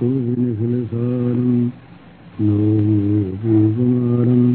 कविनिखिलसारम् 0.00 1.54
नोमीकुमारम् 2.44 4.48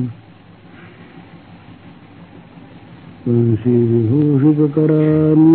वंशीविभूषितकरान्नवनीरदाभाटीकाम्बराजमबिम्बफलादौष्टात् 3.25 5.54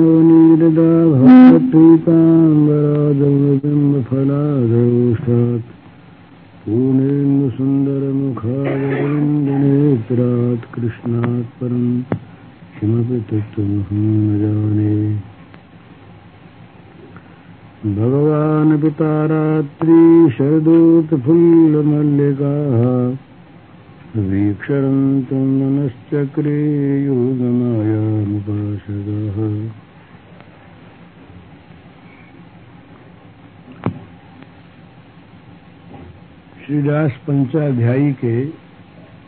पंचाध्यायी 37.51 38.13
के 38.15 38.35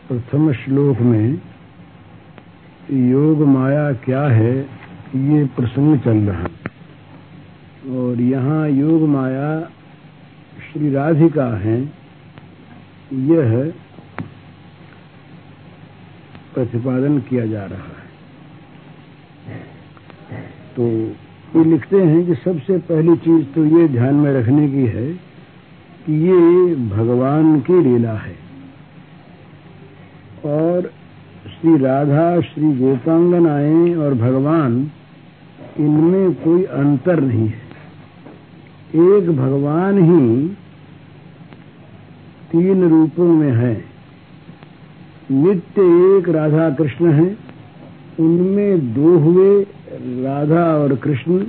प्रथम 0.07 0.51
श्लोक 0.53 0.99
में 1.01 1.39
योग 3.09 3.41
माया 3.47 3.91
क्या 4.05 4.21
है, 4.23 4.53
ये 5.15 5.43
प्रसंग 5.55 5.97
चल 5.99 6.17
रहा 6.27 6.47
और 7.93 8.21
यहाँ 8.21 8.69
योग 8.69 9.01
माया 9.09 9.49
श्री 10.63 10.91
राधिका 10.93 11.47
है। 11.57 11.75
यह 13.31 13.51
प्रतिपादन 16.55 17.19
किया 17.19 17.45
जा 17.47 17.65
रहा 17.65 17.91
है। 17.91 18.07
तो 20.75 20.83
ये 21.55 21.63
लिखते 21.65 22.01
हैं 22.03 22.25
कि 22.25 22.35
सबसे 22.45 22.77
पहली 22.87 23.15
चीज़ 23.27 23.45
तो 23.55 23.65
ये 23.77 23.87
ध्यान 23.89 24.15
में 24.15 24.31
रखने 24.33 24.67
की 24.69 24.85
है 24.95 25.07
कि 26.05 26.13
ये 26.13 26.75
भगवान 26.75 27.59
की 27.59 27.83
लीला 27.83 28.11
है। 28.11 28.35
और 30.45 30.91
श्री 31.47 31.77
राधा, 31.77 32.41
श्री 32.41 32.75
गोपांगनाएँ 32.75 33.95
और 33.95 34.13
भगवान, 34.13 34.91
इनमें 35.79 36.33
कोई 36.33 36.63
अंतर 36.63 37.19
नहीं 37.19 37.47
है। 37.47 37.63
एक 38.95 39.37
भगवान 39.37 39.97
ही 39.97 40.47
तीन 42.51 42.89
रूपों 42.89 43.33
में 43.33 43.51
है। 43.51 43.85
नित्य 45.31 45.81
एक 45.81 46.29
राधा 46.29 46.69
कृष्ण 46.69 47.11
है। 47.11 47.37
उनमें 48.19 48.93
दो 48.93 49.17
हुए 49.17 49.63
राधा 49.99 50.75
और 50.75 50.95
कृष्ण, 50.95 51.43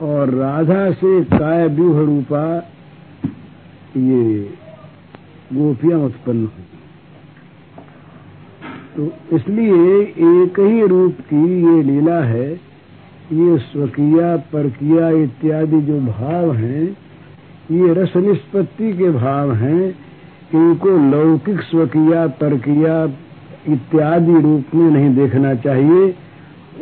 और 0.00 0.30
राधा 0.30 0.90
से 0.90 1.24
काय 1.24 1.68
व्यूह 1.68 2.06
रूपा 2.06 2.69
ये 3.96 4.40
गोपियाँ 5.52 6.00
उत्पन्न 6.00 6.40
हुई। 6.40 6.64
तो 8.96 9.36
इसलिए 9.36 10.00
एक 10.02 10.60
ही 10.60 10.86
रूप 10.86 11.16
की 11.20 11.62
ये 11.62 11.82
लीला 11.82 12.20
है, 12.24 12.50
ये 13.32 13.58
स्वकिया, 13.58 14.36
परकिया 14.36 15.10
इत्यादि 15.10 15.80
जो 15.80 16.00
भाव 16.00 16.52
हैं, 16.52 16.96
ये 17.70 17.92
रस 17.94 18.16
निष्पत्ति 18.16 18.92
के 18.92 19.10
भाव 19.10 19.52
हैं, 19.54 19.94
इनको 20.54 20.88
लौकिक 21.10 21.60
स्वकिया, 21.60 22.26
परकिया 22.26 23.04
इत्यादि 23.68 24.40
रूप 24.40 24.74
में 24.74 24.90
नहीं 24.90 25.14
देखना 25.14 25.54
चाहिए, 25.54 26.14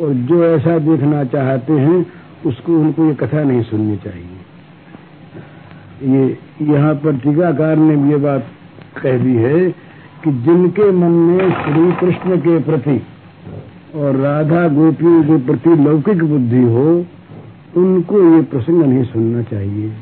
और 0.01 0.13
जो 0.13 0.43
ऐसा 0.45 0.77
देखना 0.79 1.23
चाहते 1.23 1.73
हैं, 1.73 2.05
उसको 2.45 2.79
उनको 2.79 3.05
ये 3.05 3.13
कथा 3.13 3.43
नहीं 3.43 3.63
सुननी 3.63 3.97
चाहिए। 3.97 4.38
ये, 6.03 6.37
यहाँ 6.61 6.95
पर 6.95 7.17
टीकाकार 7.17 7.77
ने 7.77 8.11
ये 8.11 8.17
बात 8.17 8.45
कह 9.03 9.17
दी 9.17 9.35
है 9.35 9.69
कि 10.23 10.31
जिनके 10.31 10.91
मन 10.91 11.11
में 11.11 11.51
श्री 11.51 11.91
कृष्ण 11.91 12.37
के 12.37 12.59
प्रति 12.59 13.01
और 13.95 14.15
राधा 14.15 14.67
गोपियों 14.67 15.23
के 15.23 15.37
प्रति 15.45 15.69
लौकिक 15.69 16.23
बुद्धि 16.23 16.63
हो, 16.63 17.05
उनको 17.77 18.35
ये 18.35 18.41
प्रसंग 18.41 18.83
नहीं 18.83 19.03
सुनना 19.03 19.41
चाहिए। 19.41 19.93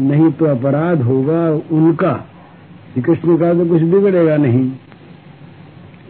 नहीं 0.00 0.32
तो 0.32 0.44
अपराध 0.44 1.02
होगा 1.02 1.50
उनका। 1.50 2.26
श्री 2.92 3.02
कृष्ण 3.02 3.36
का 3.36 3.54
तो 3.54 3.66
कुछ 3.66 3.82
बिगड़ेगा 3.82 4.36
नहीं। 4.36 4.72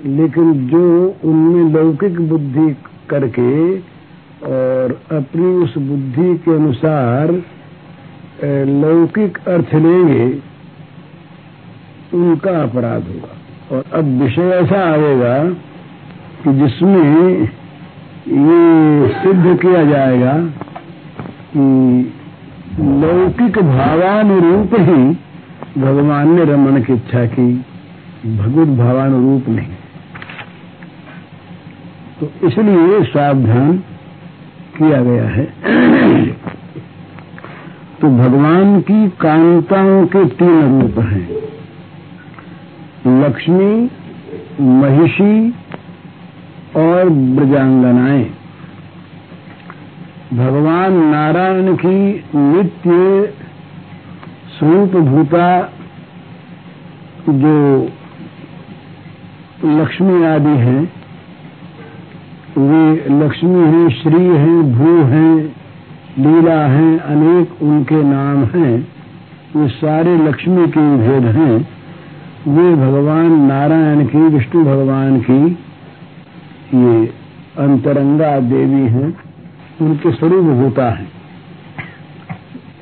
लेकिन 0.06 0.68
जो 0.68 1.14
उनमें 1.24 1.72
लौकिक 1.72 2.20
बुद्धि 2.20 2.76
करके 3.08 3.78
और 4.46 5.00
अपनी 5.12 5.46
उस 5.46 5.78
बुद्धि 5.78 6.34
के 6.34 6.54
अनुसार 6.54 7.42
लौकिक 8.44 9.38
अर्थ 9.48 9.74
लेंगे, 9.74 10.38
उनका 12.14 12.62
अपराध 12.62 13.02
होगा। 13.02 13.76
और 13.76 13.84
अब 13.92 14.04
विषय 14.04 14.42
ऐसा 14.42 14.80
आएगा 14.92 15.50
कि 16.44 16.52
जिसमें 16.52 17.40
ये 18.28 19.08
सिद्ध 19.08 19.58
किया 19.62 19.84
जाएगा 19.84 20.32
कि 21.56 22.12
लौकिक 22.80 23.58
भावानुरूप 23.58 24.70
ही 24.74 25.18
भगवान 25.80 26.34
ने 26.34 26.44
रमन 26.44 26.82
की 26.82 26.92
इच्छा 26.92 27.26
की, 27.26 27.64
भगवत 28.26 28.68
भावानुरूप 28.68 29.48
नहीं। 29.48 29.74
तो 32.20 32.46
इसलिए 32.46 33.04
सावधान 33.04 33.78
किया 34.78 35.02
गया 35.02 35.28
है। 35.28 35.44
तो 38.02 38.08
भगवान 38.08 38.80
की 38.80 39.08
कांताओं 39.08 40.06
के 40.06 40.24
तीन 40.24 40.82
रूप 40.82 40.98
हैं। 40.98 41.28
लक्ष्मी, 43.20 43.90
महिषी 44.60 45.50
और 46.76 47.08
ब्रजांगनाएँ। 47.08 48.24
भगवान 50.34 50.92
नारायण 50.92 51.76
की 51.76 52.24
नित्य 52.34 53.34
स्वरूप 54.58 54.90
भूता 54.90 55.72
जो 57.28 57.88
लक्ष्मी 59.64 60.24
आदि 60.24 60.58
हैं, 60.58 60.92
वे 62.58 63.04
लक्ष्मी 63.24 63.60
हैं, 63.60 63.90
श्री 63.90 64.24
हैं, 64.24 64.72
भू 64.74 65.02
हैं 65.02 65.61
लीला 66.18 66.66
हैं, 66.66 66.98
अनेक 66.98 67.62
उनके 67.62 68.02
नाम 68.02 68.44
हैं, 68.44 68.88
वे 69.56 69.68
सारे 69.68 70.16
लक्ष्मी 70.16 70.66
के 70.66 70.96
भेद 70.96 71.24
हैं। 71.24 71.68
वे 72.48 72.74
भगवान 72.74 73.40
नारायण 73.40 74.06
की, 74.06 74.18
विष्णु 74.18 74.64
भगवान 74.64 75.20
की, 75.20 75.58
ये 76.74 77.06
अंतरंगा 77.58 78.40
देवी 78.40 78.82
हैं, 78.82 79.14
उनके 79.80 80.12
स्वरूप 80.12 80.44
होता 80.44 80.90
है। 80.90 81.06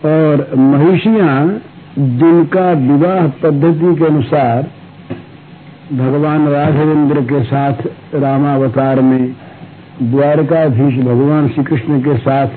और 0.05 0.59
महिषियाँ, 0.59 1.59
जिनका 1.99 2.73
विवाह 2.73 3.27
पद्धति 3.27 3.97
के 3.97 4.05
अनुसार, 4.05 4.63
भगवान 5.93 6.49
राघवेंद्र 6.49 7.21
के 7.21 7.45
साथ 7.45 7.75
रामावतार 8.15 9.01
में, 9.01 9.35
द्वारकाधीश 10.03 11.05
भगवान 11.05 11.49
श्री 11.49 11.65
कृष्ण 11.65 12.01
के 12.01 12.17
साथ 12.17 12.49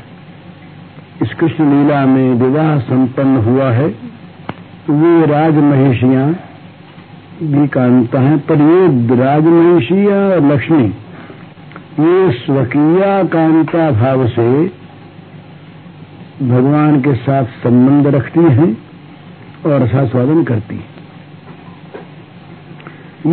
इस 1.24 1.34
कृष्ण 1.40 1.66
लीला 1.66 2.06
में 2.06 2.34
विवाह 2.36 2.78
संपन्न 2.82 3.44
हुआ 3.44 3.70
है 3.72 3.90
तो 4.86 4.94
वे 4.94 5.26
राजमहिषियाँ 5.26 6.26
भी 7.44 7.68
कांता 7.68 8.20
हैं, 8.20 8.40
पर 8.40 8.62
ये 8.62 9.16
राजमहिषिया 9.18 10.16
और 10.26 10.42
लक्ष्मी, 10.46 10.86
ये 12.00 12.32
स्वकीय 12.34 13.02
कांता 13.34 13.90
भाव 13.92 14.26
से 14.30 14.48
भगवान 16.44 17.00
के 17.02 17.14
साथ 17.18 17.46
संबंध 17.64 18.08
रखती 18.16 18.44
हैं 18.52 18.70
और 19.66 19.82
रसास्वादन 19.84 20.44
करती 20.44 20.76
हैं। 20.76 20.92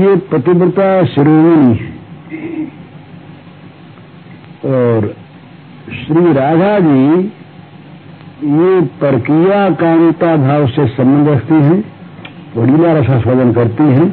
ये 0.00 0.14
पतिव्रता 0.30 0.88
शिरोमणि 1.06 1.74
है। 1.74 1.88
और 4.70 5.08
श्री 5.96 6.32
राधा 6.32 6.78
जी 6.80 7.04
ये 8.40 8.80
परकिया 9.00 9.58
कांता 9.70 10.36
भाव 10.36 10.66
से 10.66 10.86
संबंध 10.88 11.28
रखती 11.28 11.54
हैं 11.54 11.78
वडीला 12.56 12.92
रसास्वादन 12.92 13.52
करती 13.52 13.84
है, 13.84 14.04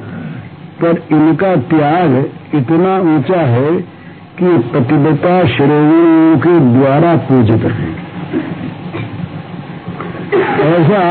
पर 0.81 0.97
इनका 1.11 1.55
त्याग 1.69 2.15
इतना 2.55 2.97
ऊँचा 3.11 3.39
है 3.41 3.71
कि 4.39 4.57
प्रतिबता 4.71 5.35
श्रेणियों 5.47 6.37
के 6.37 6.57
द्वारा 6.73 7.15
पूजित 7.29 7.63
हैं। 7.71 7.95
ऐसा 10.65 11.01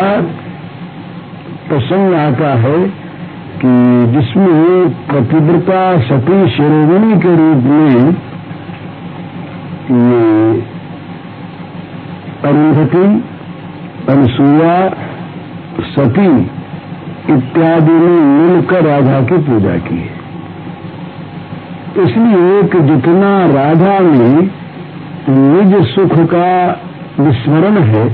प्रसंग 1.69 2.15
आता 2.15 2.55
है 2.59 2.79
कि 3.59 3.75
जिसमें 4.13 4.89
पतिव्रता 5.09 5.81
सती 6.01 6.49
शिरोमणि 6.51 7.21
के 7.21 7.37
रूप 7.37 7.65
में 7.65 8.15
अरुंधति 12.47 13.07
अनुसुआ 14.09 14.75
सती 15.87 16.29
इत्यादि 17.35 17.93
ने 17.93 18.13
मिलकर 18.21 18.85
राधा 18.85 19.21
की 19.21 19.39
पूजा 19.45 19.77
की 19.87 19.97
है। 19.97 20.15
इसलिए 22.05 22.63
कि 22.63 22.81
जितना 22.81 23.31
राधा 23.47 23.99
में 24.01 24.51
निज 25.29 25.75
सुख 25.87 26.15
का 26.35 26.49
विस्मरण 27.21 27.79
है 27.83 28.05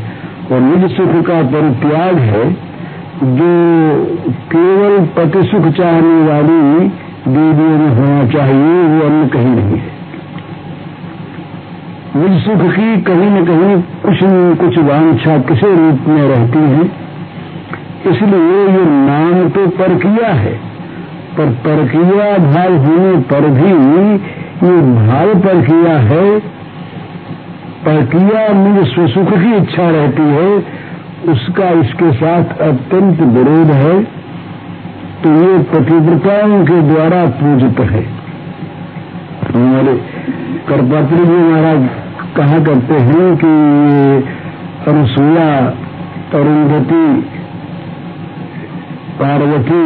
और 0.52 0.60
निज 0.60 0.90
सुख 0.96 1.14
का 1.26 1.42
परित्याग 1.50 2.18
है, 2.26 2.44
जो 3.22 3.52
केवल 4.52 4.98
पति 5.16 5.42
सुख 5.48 5.72
चाहने 5.72 6.20
वाली 6.28 6.88
देवियों 7.28 7.78
में 7.78 7.90
होना 7.96 8.24
चाहिए, 8.28 8.82
वो 8.84 9.06
अन्य 9.06 9.28
कहीं 9.28 9.54
नहीं 9.56 9.78
है। 9.78 9.91
निज 12.16 12.42
सुख 12.44 12.62
की 12.72 13.00
कहीं 13.02 13.30
न 13.30 13.44
कहीं 13.44 13.76
कुछ 14.02 14.22
न 14.22 14.54
कुछ 14.54 14.78
वांछा 14.78 15.38
किसी 15.38 15.66
रूप 15.66 16.08
में 16.08 16.22
रहती 16.22 16.58
है। 16.58 16.84
इसलिए 18.06 18.58
ये 18.66 18.84
नाम 18.88 19.48
तो 19.48 19.66
परकिया 19.66 20.28
है। 20.28 20.52
पर 21.36 21.46
परकिया 21.46 22.26
भाव 22.38 22.76
होने 22.76 23.16
पर 23.22 23.46
भी 23.48 23.70
ये 24.66 24.76
भाव 24.82 25.34
परकिया 25.40 25.96
है। 25.98 26.38
परकिया 27.86 28.52
मुझे 28.52 28.84
स्वसुख 28.90 29.32
की 29.38 29.54
इच्छा 29.56 29.88
रहती 29.90 30.22
है, 30.22 30.50
उसका 31.28 31.70
इसके 31.70 32.12
साथ 32.12 32.44
अत्यंत 32.60 33.20
विरोध 33.20 33.72
है। 33.72 34.02
तो 35.22 35.30
ये 35.30 35.58
प्रतिव्रताओं 35.62 36.64
के 36.64 36.82
द्वारा 36.82 37.24
पूजित 37.40 37.80
है। 37.80 38.06
हमारे 39.54 40.00
करपात्री 40.68 41.24
जी 41.24 41.42
महाराज 41.42 41.88
कहा 42.36 42.58
करते 42.58 42.94
हैं 42.94 43.36
कि 43.36 43.52
अनुसुया 44.90 45.48
अरुंधति 46.34 47.28
पार्वती 49.20 49.82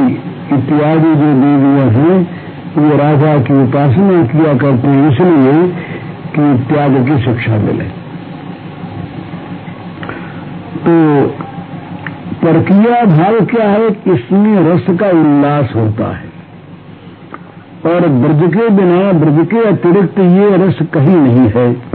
इत्यादि 0.54 1.14
जो 1.14 1.32
देवियाँ 1.40 1.88
हैं 1.90 2.46
वो 2.76 2.96
राजा 2.96 3.38
की 3.38 3.54
उपासना 3.62 4.22
किया 4.22 4.54
करते 4.54 4.88
हैं, 4.88 5.10
इसलिए 5.12 5.68
कि 6.36 6.64
त्याग 6.64 7.08
की 7.08 7.24
शिक्षा 7.24 7.56
मिले। 7.56 7.84
तो 10.84 11.26
परकिया 12.42 13.04
भाव 13.04 13.44
क्या 13.44 13.68
है? 13.70 13.88
इसमें 13.88 14.72
रस 14.72 14.86
का 14.90 15.08
उल्लास 15.08 15.72
होता 15.76 16.16
है। 16.16 16.26
और 17.86 18.08
ब्रज 18.08 18.54
के 18.54 18.68
बिना, 18.68 19.12
ब्रज 19.12 19.46
के 19.46 19.68
अतिरिक्त 19.68 20.18
ये 20.18 20.56
रस 20.56 20.78
कहीं 20.94 21.16
नहीं 21.16 21.50
है। 21.56 21.85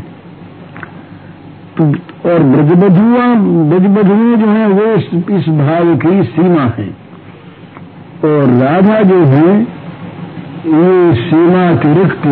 और 1.80 2.44
ब्रजबधुआ 2.44 3.28
ब्रजबधुएँ 3.70 4.36
जो 4.38 4.48
है 4.48 4.68
वो 4.68 4.86
इस, 4.94 5.06
इस 5.14 5.50
भाव 5.50 5.96
की 5.96 6.24
सीमा 6.24 6.64
है। 6.78 6.88
और 8.24 8.50
राधा 8.50 9.02
जो 9.02 9.20
है 9.26 9.62
ये 10.68 11.14
सीमा 11.14 11.70
अतिरिक्त 11.70 12.28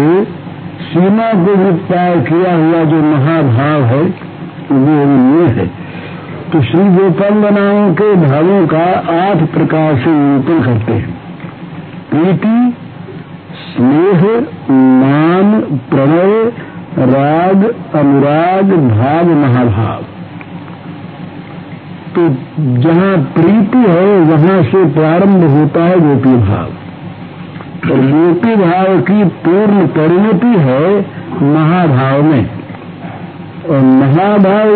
सीमा 0.83 1.31
को 1.33 1.55
भी 1.55 1.71
पार 1.87 2.19
किया 2.19 2.55
हुआ 2.55 2.83
जो 2.83 3.01
महाभाव 3.01 3.83
है 3.83 4.01
वो 4.71 4.97
ये 5.39 5.47
है। 5.47 5.67
तो 6.51 6.61
श्री 6.61 6.83
गोपांगनाओं 6.83 7.93
के 7.93 8.13
भावों 8.15 8.67
का 8.67 8.85
आठ 9.15 9.37
प्रकार 9.37 9.97
से 9.97 10.09
निरूपण 10.09 10.63
करते 10.65 10.93
हैं। 10.93 11.17
प्रीति 12.09 12.73
स्नेह 13.59 14.23
मान 14.71 15.61
प्रणय 15.61 16.51
राग, 16.97 17.63
अनुराग 17.95 18.71
भाव 18.71 19.29
महाभाव 19.29 20.03
तो 22.15 22.29
जहाँ 22.59 23.17
प्रीति 23.17 23.77
है, 23.77 24.19
वहाँ 24.19 24.63
से 24.63 24.85
प्रारंभ 24.85 25.43
होता 25.43 25.83
है 25.83 25.99
गोपी 25.99 26.35
भाव। 26.37 26.67
और 27.91 27.99
गोपी 28.11 28.55
भाव 28.55 29.01
की 29.01 29.23
पूर्ण 29.23 29.87
परिणति 29.87 30.47
है 30.47 31.05
महाभाव 31.41 32.23
में। 32.23 32.49
और 33.69 33.81
महाभाव 33.81 34.69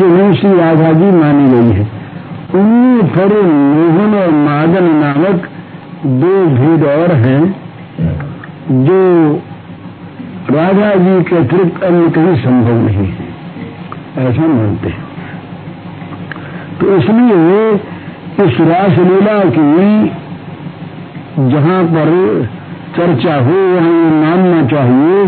है, 0.00 0.34
श्री 0.34 0.58
राधा 0.58 0.92
जी 0.92 1.10
मानी 1.10 1.48
गई 1.50 1.76
है। 1.76 1.88
उनमें 2.54 3.08
फिर 3.08 3.42
मोहन 3.42 4.14
और 4.14 4.30
मादन 4.30 4.84
नामक 4.84 5.48
दो 6.06 6.46
भेद 6.46 6.84
और 6.84 7.14
हैं, 7.14 7.56
जो 8.70 9.40
राधा 10.48 10.94
जी 10.94 11.22
के 11.22 11.36
अतिरिक्त 11.36 11.82
अन्य 11.82 12.10
कहीं 12.10 12.36
संभव 12.36 12.78
नहीं 12.86 13.06
है। 13.08 13.28
ऐसा 14.18 14.46
मानते 14.46 14.88
हैं। 14.88 15.04
तो 16.80 16.96
इसलिए 16.96 17.74
इस 18.44 18.60
रासलीला 18.60 19.38
की 19.56 20.08
जहाँ 21.50 21.82
पर 21.84 22.10
चर्चा 22.96 23.34
हो, 23.34 23.52
वहाँ 23.52 23.90
ये 23.90 24.10
मानना 24.12 24.62
चाहिए 24.66 25.26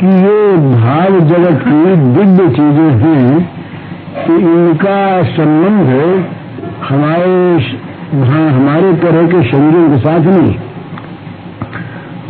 कि 0.00 0.06
ये 0.06 0.56
भाव 0.56 1.20
जगत 1.20 1.60
की 1.62 1.96
दिव्य 2.14 2.48
चीज़ें 2.48 2.90
हैं 3.02 3.50
कि 4.26 4.34
इनका 4.34 5.22
संबंध 5.22 5.88
हमारे 6.88 7.34
हमारे 8.50 8.92
तरह 8.92 9.26
के 9.26 9.42
शरीरों 9.50 9.88
के 9.90 9.98
साथ 9.98 10.20
नहीं। 10.20 10.54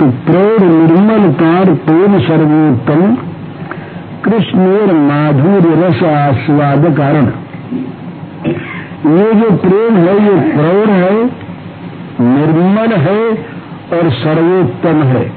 तो 0.00 0.06
प्रौढ़ 0.06 0.62
निर्मल 0.62 1.32
कार 1.32 1.64
प्रेम 1.64 2.19
सर्वोत्तम 2.19 3.17
कृष्ण 4.25 4.58
माधुर्य 4.93 5.87
रस 5.87 6.02
आस्वाद 6.02 6.94
कारण। 6.97 7.26
ये 9.19 9.32
जो 9.32 9.50
प्रेम 9.56 9.97
है, 9.97 10.14
ये 10.25 10.41
प्रौढ़ 10.41 10.91
है, 10.91 11.25
निर्मल 12.20 12.97
है 12.97 13.31
और 13.93 14.11
सर्वोत्तम 14.11 15.02
है। 15.02 15.32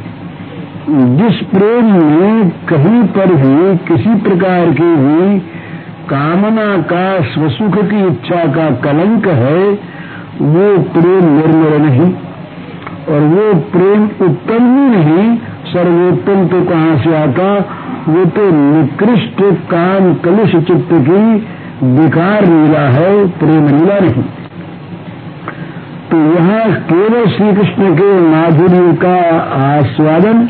जिस 0.90 1.48
प्रेम 1.48 1.86
में 1.86 2.50
कहीं 2.50 3.04
पर 3.04 3.26
भी, 3.26 3.78
किसी 3.78 4.16
प्रकार 4.16 4.66
की 4.66 4.96
भी 4.96 5.40
कामना 6.10 6.78
का, 6.78 7.22
स्वसुख 7.22 7.90
की 7.90 8.08
इच्छा 8.08 8.46
का 8.46 8.72
कलंक 8.72 9.28
है, 9.28 9.72
वो 10.42 10.78
प्रेम 10.78 11.38
निर्मल 11.38 11.82
नहीं। 11.82 12.14
और 13.10 13.20
वो 13.32 13.54
प्रेम 13.72 14.04
उत्तम 14.26 14.68
ही 14.74 14.84
नहीं, 14.90 15.26
सर्वोत्तम 15.68 16.46
तो 16.48 16.62
कहाँ 16.66 16.98
से 16.98 17.16
आता? 17.16 17.48
वो 18.08 18.26
तो 18.36 18.50
निकृष्ट 18.52 19.42
काम 19.72 20.14
कलुष 20.24 20.56
चित्त 20.68 20.94
की 21.08 21.22
विकार 21.94 22.46
लीला 22.46 22.86
है, 22.90 23.12
प्रेम 23.40 23.68
लीला 23.68 24.00
नहीं। 24.00 24.24
तो 26.10 26.18
यहाँ 26.34 26.66
केवल 26.90 27.26
श्री 27.28 27.54
कृष्ण 27.54 27.94
के 27.96 28.10
माधुर्य 28.30 28.94
का 29.04 29.16
आस्वादन 29.60 30.46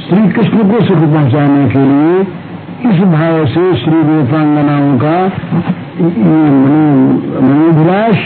श्री 0.00 0.28
कृष्ण 0.28 0.70
को 0.70 0.80
सुख 0.86 0.98
पहुँचाने 0.98 1.68
के 1.70 1.84
लिए 1.84 2.20
इस 2.90 3.00
भाव 3.08 3.46
से 3.46 3.64
श्री 3.76 4.02
रूपांगनाओं 4.02 4.92
का 4.98 5.16
मनोभिलाष 7.40 8.16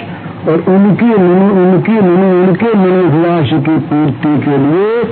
और 0.48 0.64
उनकी 0.70 1.06
मनो 1.10 1.44
उनकी 1.60 2.00
मनो 2.00 2.26
उनके 2.38 2.72
मनोभिलाष 2.78 3.52
की 3.66 3.76
पूर्ति 3.90 4.32
के 4.40 4.56
लिए 4.64 5.04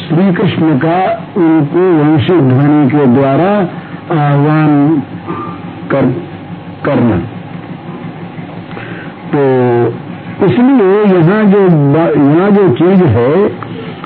श्री 0.00 0.26
कृष्ण 0.34 0.78
का 0.78 0.98
उनको 1.36 1.86
वंशी 1.94 2.36
ध्वनि 2.48 2.90
के 2.90 3.06
द्वारा 3.14 3.48
आह्वान 4.16 5.02
कर, 5.92 6.10
करना। 6.84 7.16
तो 9.32 9.42
इसलिए 10.46 11.00
यहाँ 11.14 11.42
जो 11.44 11.62
यहाँ 11.62 12.50
जो 12.50 12.68
चीज़ 12.80 13.02
है 13.16 13.32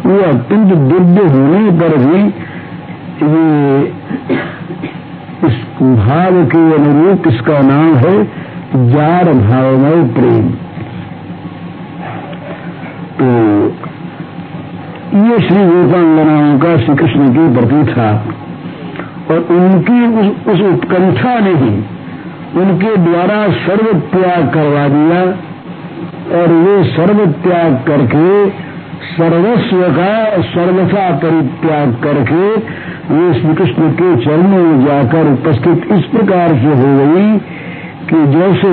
वो 0.06 0.18
अत्यंत 0.28 0.75
दिव्य 0.92 1.26
होने 1.34 1.62
पर 1.80 1.96
भी 2.04 2.22
ये 3.26 3.44
इस 5.49 5.60
भाव 5.80 6.40
के 6.46 6.64
अनुरूप 6.75 7.28
इसका 7.28 7.60
नाम 7.68 7.94
है 7.96 8.16
जार 8.88 9.32
भावमय 9.34 10.02
प्रेम। 10.16 10.50
तो 13.20 13.26
ये 15.20 15.38
श्री 15.38 15.64
गोपांगनाओं 15.66 16.58
का 16.58 16.76
श्री 16.76 16.94
कृष्ण 16.94 17.28
के 17.28 17.46
प्रति 17.54 17.80
था। 17.92 18.10
और 19.30 19.38
उनकी 19.56 19.98
उस, 20.20 20.28
उस 20.46 20.60
उत्कंठा 20.60 21.38
ने 21.38 21.54
ही 21.54 21.72
उनके 22.60 22.96
द्वारा 22.96 23.36
सर्व 23.66 23.92
त्याग 24.12 24.48
करवा 24.54 24.86
दिया 24.88 25.20
और 26.38 26.52
वे 26.52 26.82
सर्व 26.84 27.24
त्याग 27.44 27.74
करके 27.86 28.26
सर्वस्व 29.10 29.82
का 29.98 30.12
सर्वथा 30.48 31.04
परित्याग 31.16 31.94
करके 32.02 32.42
ये 33.14 33.32
श्री 33.40 33.54
कृष्ण 33.54 33.90
के 34.00 34.10
चरणों 34.24 34.62
में 34.64 34.84
जाकर 34.86 35.32
उपस्थित 35.32 35.92
इस 35.92 36.04
प्रकार 36.06 36.48
से 36.48 36.74
हो 36.80 36.90
गई 36.98 37.38
कि 38.10 38.26
जैसे 38.36 38.72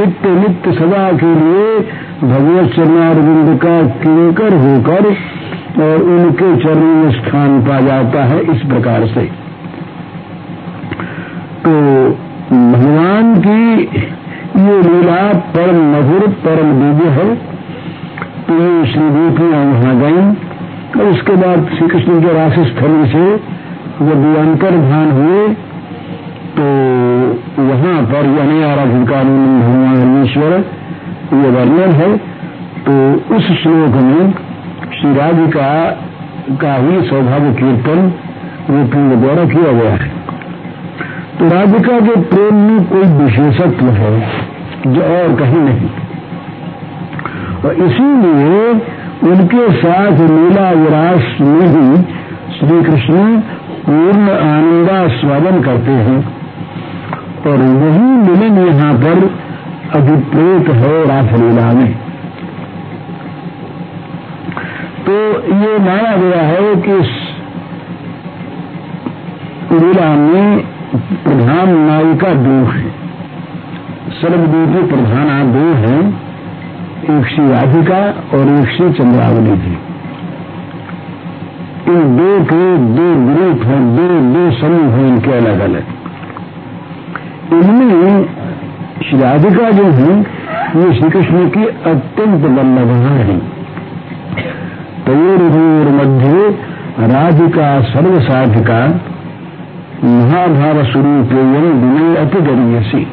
नित्य 0.00 0.28
नित्य 0.28 0.72
सदा 0.72 1.12
के 1.12 1.34
लिए 1.34 1.80
भगवत 2.22 2.72
चरणारविंद 2.76 3.60
का 3.60 3.82
किंकर 3.82 4.54
होकर 4.54 5.06
और 5.82 6.02
उनके 6.02 6.56
चरण 6.56 6.80
में 6.80 7.10
स्थान 7.12 7.62
पा 7.62 7.80
जाता 7.80 8.24
है 8.24 8.40
इस 8.40 8.62
प्रकार 8.62 9.06
से। 9.06 9.20
तो 11.64 12.10
भगवान 12.52 13.42
की 13.46 13.80
ये 14.62 14.82
लीला 14.82 15.32
परम 15.38 15.92
मधुर, 15.92 16.28
परम 16.28 16.72
दिव्य 16.72 17.10
है। 17.10 17.36
तो 18.48 18.54
ये 18.54 18.86
श्री 18.86 19.10
गोपियाँ 19.10 19.64
वहाँ 19.64 19.96
गई। 19.96 20.46
और 21.00 21.06
उसके 21.06 21.32
बाद 21.32 21.68
श्री 21.78 21.88
कृष्ण 21.88 22.22
के 22.22 22.32
राशि 22.32 22.64
स्थल 22.64 23.06
से 23.06 23.36
जब 24.06 24.36
अंतर्धान 24.36 25.10
हुए। 25.12 25.65
तो 26.56 26.62
वहाँ 27.62 28.02
पर 28.02 28.26
यानी 28.38 28.62
आराधन 28.62 29.04
कानून 29.04 29.60
भगवान 29.60 30.24
ईश्वर 30.24 30.52
ये 31.34 31.50
वर्णन 31.50 31.92
है। 31.92 32.16
तो 32.78 33.14
उस 33.36 33.46
श्लोक 33.62 33.90
में 33.90 34.32
श्री 35.00 35.14
राधिका 35.14 35.90
का 36.50 36.74
ही 36.74 37.02
सौभाग्य 37.02 37.52
कीर्तन 37.52 38.12
गोपियों 38.70 39.20
द्वारा 39.20 39.44
किया 39.44 39.72
गया 39.72 39.90
है। 39.90 40.08
तो 41.38 41.48
राधिका 41.48 42.00
के 42.00 42.20
प्रेम 42.20 42.54
में 42.54 42.84
कोई 42.84 43.02
विशेषत्व 43.02 43.86
है, 43.86 44.20
जो 44.86 45.02
और 45.02 45.36
कहीं 45.36 45.60
नहीं। 45.60 45.88
और 47.64 47.74
इसीलिए 47.74 48.70
उनके 49.32 49.72
साथ 49.72 50.10
लीला 50.10 50.70
विरास 50.70 51.40
में 51.40 51.66
ही 51.66 52.02
श्री 52.58 52.82
कृष्ण 52.82 53.40
पूर्ण 53.86 54.30
आनंदास्वादन 54.30 55.60
करते 55.62 55.90
हैं। 55.90 56.35
और 57.46 57.58
वही 57.58 58.00
मिलन 58.00 58.66
यहाँ 58.66 58.94
पर 58.94 59.18
अभिप्रेत 59.94 60.68
है 60.68 61.06
रासलीला 61.06 61.72
में। 61.72 61.92
तो 65.06 65.12
ये 65.54 65.78
माना 65.78 66.16
गया 66.16 66.42
है 66.42 66.74
कि 66.76 66.98
लीला 69.72 70.08
में 70.16 70.60
प्रधान 71.24 71.70
नायिका 71.78 72.34
दो 72.34 72.58
है। 72.70 72.90
सर्वदूती 74.20 74.86
प्रधान 74.86 75.52
दो 75.52 75.64
हैं, 75.74 76.00
एक 77.10 77.26
श्री 77.26 77.48
राधिका 77.48 77.98
और 78.38 78.48
एक 78.48 78.76
श्री 78.76 78.92
चंद्रावली 78.92 79.56
जी। 79.56 79.76
इन 81.88 82.16
दो 82.16 82.44
के 82.44 82.64
दो 82.94 83.08
ग्रुप 83.26 83.66
हैं, 83.66 83.96
दो 83.96 84.08
दो 84.34 84.50
समूह 84.60 84.94
हैं 84.94 85.08
इनके 85.08 85.32
अलग 85.32 85.60
अलग 85.60 85.95
इनमें 87.52 88.24
श्री 89.02 89.18
राधिका 89.18 89.70
जो 89.70 89.84
है, 89.84 90.18
ये 90.76 90.92
श्री 90.94 91.10
कृष्ण 91.10 91.48
की 91.48 91.64
अत्यंत 91.64 92.40
बल्लभा 92.40 93.10
है। 93.10 93.38
तयोर 95.06 95.88
मध्य 95.88 96.48
राधिका 97.12 97.80
सर्वसाधिका 97.80 98.78
महाभाव 100.04 100.84
स्वरूप 100.84 101.32
विनय 101.32 102.16
अति 102.16 102.40
गरीयसी 102.40 103.06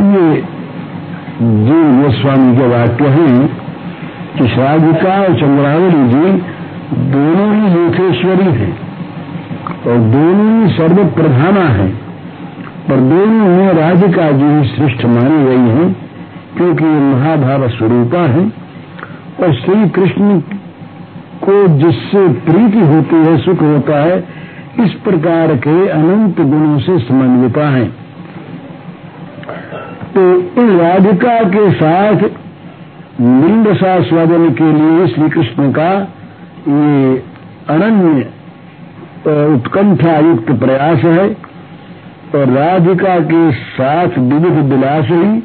ये 0.00 0.42
जीव 1.40 2.02
गोस्वामी 2.02 2.56
के 2.56 2.66
वाक्य 2.66 3.08
हैं 3.08 3.48
कि 4.38 4.48
श्राविका 4.48 5.20
और 5.20 5.40
चंद्रावली 5.40 6.08
जी 6.08 6.42
दोनों 7.12 7.54
ही 7.54 7.74
लोकेश्वरी 7.74 8.50
हैं 8.58 8.76
और 9.86 9.98
दोनों 9.98 10.60
ही 10.60 10.76
सर्व 10.76 11.04
प्रधाना 11.06 11.68
हैं। 11.68 12.07
पर 12.88 13.00
दोनों 13.00 13.48
में 13.48 13.72
राधिका 13.72 14.30
जी 14.30 14.44
ही 14.44 14.68
श्रेष्ठ 14.68 15.04
मानी 15.04 15.44
गई 15.44 15.68
हैं, 15.68 15.92
क्योंकि 16.56 16.84
ये 16.84 17.00
महाभाव 17.00 17.68
स्वरूपा 17.68 18.20
है, 18.28 18.44
और 19.40 19.54
श्री 19.54 19.88
कृष्ण 19.88 20.40
को 21.44 21.56
जिससे 21.78 22.28
प्रीति 22.44 22.80
होती 22.86 23.16
है, 23.16 23.36
सुख 23.38 23.62
होता 23.62 23.98
है, 24.02 24.16
इस 24.80 24.92
प्रकार 25.04 25.54
के 25.56 25.88
अनंत 25.88 26.40
गुणों 26.40 26.78
से 26.78 26.98
समन्विता 26.98 27.68
है। 27.68 27.84
तो 30.14 30.22
इन 30.60 30.76
राधिका 30.78 31.38
के 31.48 31.70
साथ 31.70 32.22
लिंग 33.20 33.66
स्वादन 33.76 34.48
के 34.50 34.72
लिए 34.72 35.06
श्री 35.06 35.28
कृष्ण 35.28 35.72
का 35.72 35.90
ये 36.68 37.22
अनन्य 37.68 38.20
उत्कंठा 39.54 40.18
युक्त 40.18 40.50
प्रयास 40.52 41.04
है। 41.04 41.47
और 42.34 42.48
राधिका 42.48 43.18
के 43.24 43.50
साथ 43.52 44.18
विविध 44.18 44.56
विलास 44.72 45.04
ही 45.04 45.40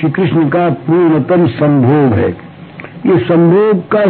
श्री 0.00 0.10
कृष्ण 0.10 0.48
का 0.48 0.68
पूर्णतम 0.86 1.46
संभोग 1.54 2.12
है। 2.12 2.28
ये 3.06 3.18
संभोग 3.20 3.80
का, 3.92 4.04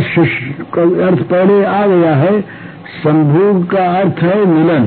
का 0.75 0.83
अर्थ 1.07 1.23
पहले 1.31 1.65
आ 1.65 1.87
गया 1.87 2.15
है 2.17 2.41
संभोग 2.99 3.71
का 3.71 3.85
अर्थ 3.93 4.23
है 4.23 4.45
मिलन। 4.47 4.87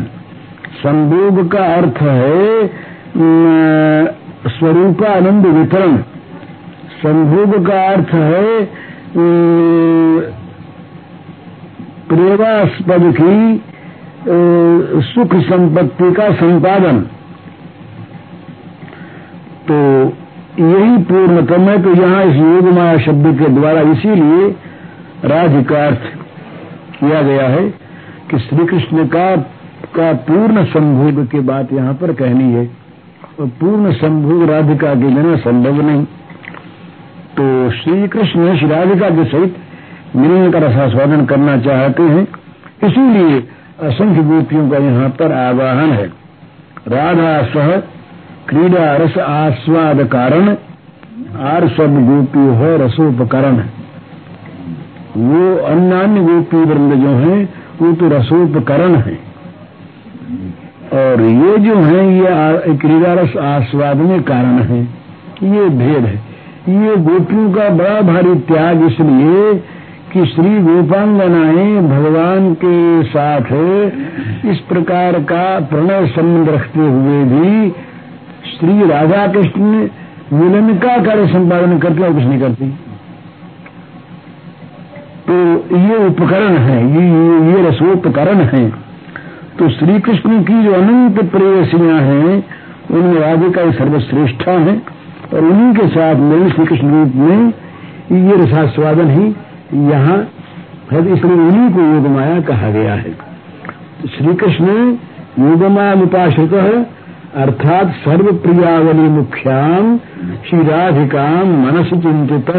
संभोग 0.77 1.51
का 1.51 1.63
अर्थ 1.73 2.01
है 2.01 2.67
स्वरूपानंद 4.49 5.45
वितरण। 5.47 5.97
संभोग 6.97 7.65
का 7.67 7.81
अर्थ 7.87 8.13
है 8.13 8.65
प्रेमास्पद 12.09 13.13
की 13.17 13.35
सुख 14.19 15.35
संपत्ति 15.43 16.11
का 16.11 16.29
संपादन। 16.35 16.99
तो 19.67 19.75
यही 20.59 20.97
पूर्णतम 21.03 21.61
है 21.61 21.81
तो 21.83 21.93
यहाँ 21.93 22.23
इस 22.25 22.35
योग 22.35 22.67
माया 22.73 22.97
शब्द 22.97 23.27
के 23.39 23.49
द्वारा 23.49 23.81
इसीलिए 23.91 24.47
राज्य 25.25 25.63
का 25.63 25.85
अर्थ 25.85 26.07
किया 26.93 27.21
गया 27.21 27.47
है 27.47 27.67
कि 28.31 28.39
श्री 28.39 28.65
कृष्ण 28.65 29.05
का 29.07 29.35
का 29.95 30.11
पूर्ण 30.27 30.63
संभोग 30.65 31.25
की 31.27 31.39
बात 31.39 31.73
यहाँ 31.73 31.93
पर 31.93 32.13
कहनी 32.13 32.53
है। 32.53 32.65
और 33.39 33.47
पूर्ण 33.59 33.91
संभोग 33.93 34.43
राधिका 34.49 34.93
के 34.95 35.15
बिना 35.15 35.35
संभव 35.37 35.81
नहीं। 35.81 36.03
तो 37.37 37.45
श्री 37.71 38.07
कृष्ण 38.07 38.55
श्री 38.57 38.69
राधिका 38.69 39.09
के 39.09 39.25
सहित 39.25 39.55
मिलने 40.15 40.51
का 40.51 40.59
रसास्वादन 40.59 41.25
करना 41.25 41.57
चाहते 41.61 42.03
हैं। 42.03 42.27
इसीलिए 42.83 43.39
असंख्य 43.83 44.21
गोपियों 44.23 44.69
का 44.69 44.77
यहाँ 44.77 45.09
पर 45.09 45.31
आवाहन 45.31 45.91
है। 45.91 46.05
राधा 46.87 47.41
सह 47.43 47.75
क्रीड़ा 48.47 48.95
रस 48.95 49.17
आस्वाद 49.17 50.03
कारण 50.03 50.49
आर 51.47 51.67
सब 51.67 51.97
गोपी 52.05 52.45
हो 52.57 52.75
रसोपकरण। 52.77 53.57
वो 55.17 55.43
अन्य 55.65 56.21
गोपी 56.21 56.57
वृंद 56.57 56.93
जो 56.93 57.13
है, 57.15 57.37
वो 57.81 57.91
तो 57.93 58.07
रसोपकरण 58.07 58.95
है। 58.95 59.15
और 60.93 61.21
ये 61.21 61.57
जो 61.57 61.75
है, 61.75 62.01
ये 62.15 62.73
क्रीड़ा 62.77 63.13
रस 63.13 63.37
आस्वाद 63.37 63.97
में 63.97 64.21
कारण 64.23 64.59
है। 64.63 64.81
ये 65.43 65.69
भेद 65.69 66.05
है। 66.05 66.15
ये 66.69 66.95
गोपियों 66.95 67.51
का 67.53 67.69
बड़ा 67.69 68.01
भारी 68.03 68.35
त्याग 68.47 68.85
इसलिए 68.85 69.51
कि 70.13 70.25
श्री 70.25 70.49
गोपांगनाएँ 70.59 71.81
भगवान 71.81 72.53
के 72.53 73.03
साथ 73.03 73.49
इस 74.51 74.59
प्रकार 74.59 75.19
का 75.21 75.59
प्रणय 75.59 76.05
संबंध 76.07 76.49
रखते 76.49 76.79
हुए 76.79 77.23
भी 77.23 77.69
श्री 78.51 78.87
राधा 78.89 79.25
कृष्ण 79.27 79.61
मिलन 80.33 80.77
का 80.77 80.97
कार्य 81.03 81.27
संपादन 81.27 81.77
करते 81.77 82.03
और 82.03 82.13
कुछ 82.13 82.23
नहीं 82.23 82.39
करती। 82.39 82.69
तो 85.27 85.33
ये 85.77 85.97
उपकरण 86.05 86.57
है 86.57 86.77
ये 86.87 87.03
ये, 87.07 87.51
ये 87.51 87.67
रसोपकरण 87.67 88.41
है। 88.53 88.69
तो 89.59 89.69
श्री 89.69 89.99
कृष्ण 89.99 90.43
की 90.43 90.63
जो 90.63 90.73
अनंत 90.73 91.19
प्रेयसियाँ 91.31 91.99
हैं 92.01 92.43
उनमें 92.91 93.19
राधिका 93.19 93.71
सर्वश्रेष्ठा 93.71 94.51
है 94.51 94.77
और 95.33 95.39
उन्हीं 95.39 95.73
के 95.75 95.87
साथ 95.87 96.15
मिलन 96.15 96.49
श्री 96.49 96.65
कृष्ण 96.65 96.91
रूप 96.91 97.15
में 97.15 97.53
ये 98.11 98.35
रसास्वादन 98.43 99.09
ही 99.09 99.35
यहाँ 99.73 100.17
है 100.91 100.99
इसलिए 101.13 101.33
उन्हीं 101.35 101.69
को 101.71 101.81
योगमाया 101.85 102.39
कहा 102.41 102.69
गया 102.71 102.93
है। 102.95 103.11
तो 104.01 104.07
श्री 104.07 104.33
कृष्ण 104.35 104.67
योगमाया 105.39 105.93
उपाश्रित 106.03 106.53
है 106.53 106.83
अर्थात 107.35 107.91
सर्व 108.03 108.31
प्रियावली 108.43 109.07
मुख्याम 109.09 109.97
श्री 110.45 110.61
राधिका 110.67 111.25
मनस 111.43 111.89
चिंतित 112.03 112.51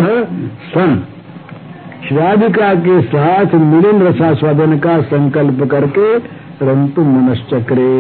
सन 0.75 1.03
श्राधिका 2.09 2.75
के 2.85 3.00
साथ 3.05 3.55
मिलिन 3.62 4.03
रसास्वादन 4.03 4.79
का 4.79 5.00
संकल्प 5.09 5.69
करके 5.71 6.17
रंतु 6.62 7.03
मनश्चक्रे 7.05 7.91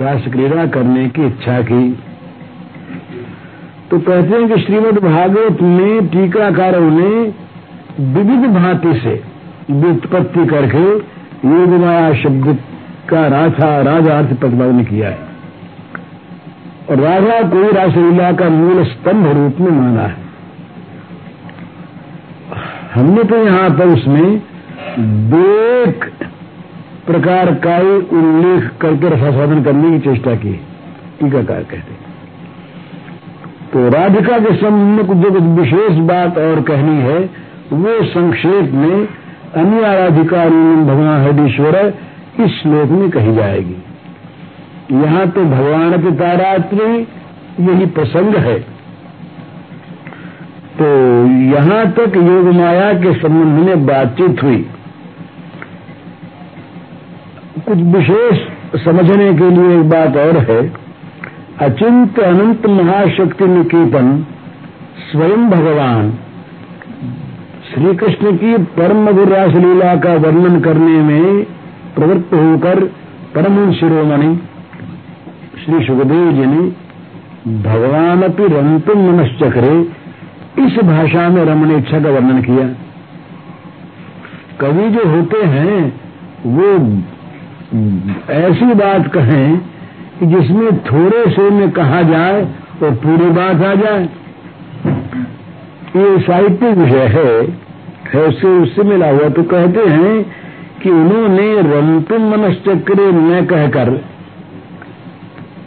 रास 0.00 0.24
क्रीड़ा 0.32 0.66
करने 0.66 1.08
की 1.08 1.26
इच्छा 1.26 1.60
की। 1.62 1.90
तो 3.90 3.98
कहते 3.98 4.36
हैं 4.36 4.48
कि 4.48 4.60
श्रीमद् 4.62 4.98
भागवत 5.04 5.62
में 5.62 6.06
टीकाकारों 6.08 6.90
ने 6.90 7.10
विविध 8.00 8.44
भांति 8.52 8.92
से 9.00 9.14
व्युत्पत्ति 9.70 10.44
करके 10.46 10.84
योग 11.48 11.72
माया 11.80 12.12
शब्द 12.14 12.46
का 13.08 13.26
राधा 13.26 13.70
राजा 13.82 14.18
अर्थ 14.18 14.28
प्रतिपादन 14.28 14.84
किया 14.84 15.08
है। 15.08 15.28
और 16.90 17.00
राधा 17.00 17.40
को 17.48 17.70
रासलीला 17.70 18.30
का 18.32 18.48
मूल 18.48 18.82
स्तंभ 18.84 19.26
रूप 19.28 19.60
में 19.60 19.70
माना 19.70 20.02
है। 20.02 20.16
हमने 22.94 23.24
तो 23.24 23.36
यहाँ 23.36 23.68
पर 23.70 23.88
उसमें 23.88 24.38
दो 25.30 25.42
प्रकार 27.06 27.52
का 27.64 27.76
ही 27.76 27.92
उल्लेख 28.12 28.70
करके 28.80 29.08
रसास्वादन 29.08 29.62
करने 29.62 29.90
की 29.90 29.98
चेष्टा 29.98 30.34
की, 30.36 30.52
टीकाकार 31.20 31.62
कहते 31.62 31.92
हैं। 31.92 32.08
तो 33.72 33.88
राधिका 33.88 34.38
के 34.38 34.54
संबंध 34.56 34.96
में 34.96 35.06
कुछ 35.06 35.42
विशेष 35.60 35.98
बात 36.06 36.38
और 36.38 36.60
कहनी 36.62 36.96
है 37.02 37.18
वो 37.72 38.02
संक्षेप 38.04 38.72
में 38.74 39.06
अन्य 39.56 39.84
आराधिकारी 39.84 40.74
भगवान 40.84 41.20
हरीश्वर 41.22 41.76
इस 42.40 42.50
श्लोक 42.62 42.90
में 42.90 43.10
कही 43.10 43.34
जाएगी। 43.34 43.76
यहाँ 44.92 45.26
तो 45.30 45.44
भगवान 45.44 45.96
के 46.02 46.10
तारात्रि 46.16 47.06
यही 47.60 47.86
प्रसंग 47.86 48.36
है। 48.36 48.58
तो 50.78 50.86
यहाँ 51.52 51.84
तक 51.92 52.16
योग 52.16 52.52
माया 52.54 52.92
के 52.92 53.12
संबंध 53.14 53.68
में 53.68 53.86
बातचीत 53.86 54.42
हुई। 54.42 54.64
कुछ 57.66 57.78
विशेष 57.94 58.40
समझने 58.84 59.32
के 59.34 59.50
लिए 59.50 59.78
एक 59.80 59.88
बात 59.90 60.16
और 60.16 60.38
है। 60.50 60.60
अचिंत 61.60 62.18
अनंत 62.18 62.66
महाशक्ति 62.66 63.46
निकेतन 63.46 64.26
स्वयं 65.10 65.48
भगवान 65.50 66.12
श्री 67.74 67.96
कृष्ण 67.96 68.36
की 68.36 68.56
परम 68.58 69.12
गुरास 69.12 69.52
लीला 69.54 69.96
का 69.96 70.14
वर्णन 70.14 70.60
करने 70.60 71.02
में 71.02 71.44
प्रवृत्त 71.94 72.34
होकर 72.34 72.80
परम 73.34 73.72
शिरोमणि 73.72 74.36
श्री 75.64 75.86
सुखदेव 75.86 76.32
जी 76.32 76.46
ने 76.46 76.62
भगवान 77.62 78.22
अपनी 78.22 78.46
रंतुम 78.46 78.98
मनश्चक्रे 78.98 79.80
इस 80.66 80.78
भाषा 80.84 81.28
में 81.28 81.44
रमण 81.44 81.76
इच्छा 81.76 82.00
का 82.00 82.10
वर्णन 82.10 82.42
किया। 82.42 82.68
कवि 84.60 84.90
जो 84.90 85.08
होते 85.08 85.42
हैं, 85.46 86.00
वो 86.46 86.72
ऐसी 88.32 88.74
बात 88.74 89.06
कहें 89.06 89.58
कि 90.18 90.26
जिसमें 90.26 90.78
थोड़े 90.78 91.30
से 91.30 91.50
में 91.50 91.70
कहा 91.70 92.02
जाए 92.02 92.42
और 92.82 92.90
पूरी 92.90 93.30
बात 93.30 93.62
आ 93.62 93.74
जाए। 93.74 94.08
ये 95.96 96.18
साहित्यिक 96.18 96.78
विषय 96.78 97.06
है। 97.06 97.59
है 98.14 98.26
उससे 98.28 98.48
उससे 98.62 98.82
मिला 98.82 99.08
हुआ 99.10 99.28
तो 99.28 99.42
कहते 99.50 99.86
हैं 99.90 100.14
कि 100.82 100.90
उन्होंने 100.90 101.48
रंतुम 101.62 102.30
मनश्चक्र 102.30 103.10
न 103.14 103.44
कहकर 103.46 103.90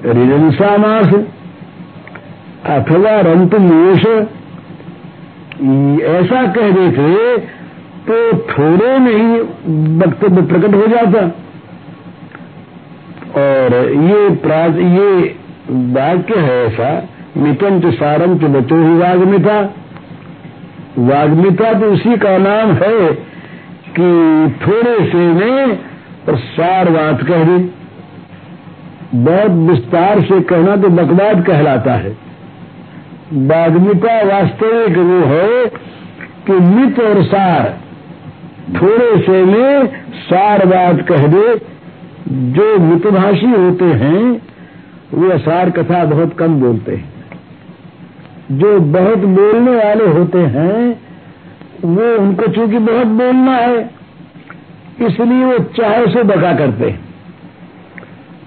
रिजंसामास 0.06 1.14
अथवा 2.74 3.20
रंतुम 3.28 3.68
येष 3.74 4.06
ऐसा 6.10 6.46
कह 6.54 6.72
देते 6.72 7.04
तो 8.08 8.16
थोड़े 8.48 8.98
में 9.00 9.14
ही 9.14 9.40
वक्तव्य 9.98 10.42
प्रकट 10.48 10.74
हो 10.76 10.88
जाता। 10.88 11.22
और 13.42 13.76
ये 14.04 14.18
ये 14.90 15.12
वाक्य 15.94 16.40
है 16.40 16.58
ऐसा 16.66 16.90
मितम 17.38 17.80
च 17.80 17.94
बचो 17.94 18.42
ही 18.42 18.50
बचो 18.50 18.76
में 18.76 18.98
वाग्मिता 19.00 19.56
वाग्मिता 21.00 21.74
तो 21.74 21.92
उसी 21.92 22.18
का 22.18 22.38
नाम 22.38 22.72
है 22.74 23.12
कि 23.96 24.10
थोड़े 24.62 24.98
से 25.12 25.26
में 25.34 25.80
और 26.30 26.38
सार 26.38 26.90
बात 26.90 27.24
कह 27.24 27.44
दी। 27.44 27.64
बहुत 29.16 29.52
विस्तार 29.70 30.22
से 30.22 30.40
कहना 30.42 30.76
तो 30.76 30.90
बकवाद 30.90 31.44
कहलाता 31.46 31.94
है। 31.94 32.18
वाग्मिता 33.34 34.22
वास्तविक 34.24 34.98
वो 34.98 35.20
है 35.26 35.66
कि 36.48 36.54
मित 36.54 37.00
और 37.00 37.24
सार, 37.24 37.78
थोड़े 38.82 39.22
से 39.22 39.44
में 39.46 39.88
सार 40.14 40.66
बात 40.66 41.06
कह 41.08 41.28
दे। 41.28 41.56
जो 42.30 42.78
मितभाषी 42.80 43.52
होते 43.52 43.86
हैं, 43.86 44.42
वे 45.14 45.32
असार 45.32 45.70
कथा 45.70 46.04
बहुत 46.06 46.34
कम 46.34 46.56
बोलते 46.56 46.96
हैं। 46.96 47.13
जो 48.52 48.80
बहुत 48.94 49.18
बोलने 49.18 49.76
वाले 49.76 50.06
होते 50.10 50.40
हैं, 50.50 51.02
वो 51.86 52.16
उनको 52.18 52.48
चूँकि 52.54 52.80
बहुत 52.82 53.08
बोलना 53.20 53.52
है, 53.54 53.80
इसलिए 55.02 55.44
वो 55.46 55.58
चाहे 55.78 56.06
से 56.08 56.24
बका 56.26 56.54
करते 56.58 56.90
हैं। 56.90 57.00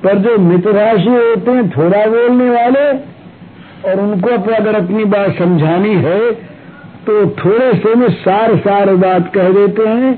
पर 0.03 0.19
जो 0.19 0.37
मितभाषी 0.41 1.11
होते 1.11 1.51
हैं, 1.51 1.69
थोड़ा 1.71 2.05
बोलने 2.07 2.51
वाले, 2.51 2.85
और 3.85 4.01
उनको 4.01 4.29
अगर 4.55 4.75
अपनी 4.75 5.05
बात 5.07 5.39
समझानी 5.39 5.95
है 6.03 6.21
तो 7.07 7.15
थोड़े 7.37 7.73
से 7.75 7.95
में 7.95 8.09
सार 8.13 8.57
सार 8.59 8.95
बात 8.97 9.31
कह 9.35 9.49
देते 9.51 9.89
हैं, 9.89 10.13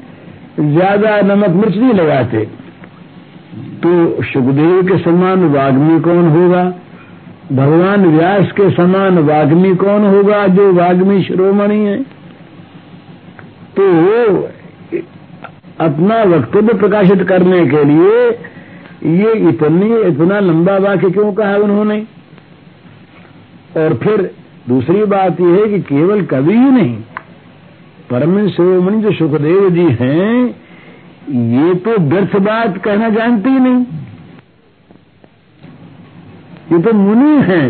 ज़्यादा 0.69 1.21
नमक 1.25 1.57
मिर्च 1.57 1.77
नहीं 1.77 1.95
लगाते। 1.95 2.45
तो 3.83 4.23
सुखदेव 4.25 4.83
के 4.83 4.99
समान 4.99 5.45
वाग्मी 5.49 5.99
कौन 6.01 6.29
होगा? 6.29 6.62
भगवान 7.53 8.05
व्यास 8.07 8.51
के 8.53 8.71
समान 8.71 9.19
वाग्मी 9.19 9.75
कौन 9.77 10.05
होगा 10.07 10.47
जो 10.47 10.73
वाग्मी 10.73 11.23
श्रोमणी 11.23 11.79
है? 11.85 11.97
तो 13.77 13.91
वो 13.93 14.49
अपना 15.81 16.23
वक्तव्य 16.27 16.75
प्रकाशित 16.75 17.23
करने 17.23 17.65
के 17.67 17.85
लिए 17.85 18.29
ये 19.15 19.33
इतनी, 19.49 19.97
इतना 20.09 20.41
लंबा 20.41 20.77
वाक्य 20.79 21.11
क्यों 21.11 21.33
कहा 21.33 21.57
उन्होंने? 21.57 21.99
और 23.77 23.95
फिर 23.95 24.31
दूसरी 24.69 25.05
बात 25.07 25.41
यह 25.41 25.55
है 25.55 25.67
कि 25.69 25.81
केवल 25.81 26.23
कवि 26.25 26.55
ही 26.55 26.71
नहीं, 26.71 26.97
परम 28.11 28.49
शिरोमणि 28.49 29.03
जो 29.03 29.13
सुखदेव 29.13 29.69
जी 29.71 29.87
हैं, 30.01 30.47
ये 31.55 31.75
तो 31.75 31.97
व्यर्थ 32.01 32.37
बात 32.43 32.77
कहना 32.85 33.09
जानते 33.09 33.51
ही 33.51 33.59
नहीं। 33.59 33.85
ये 36.69 36.79
तो 36.79 36.93
मुनि 36.95 37.43
हैं। 37.45 37.69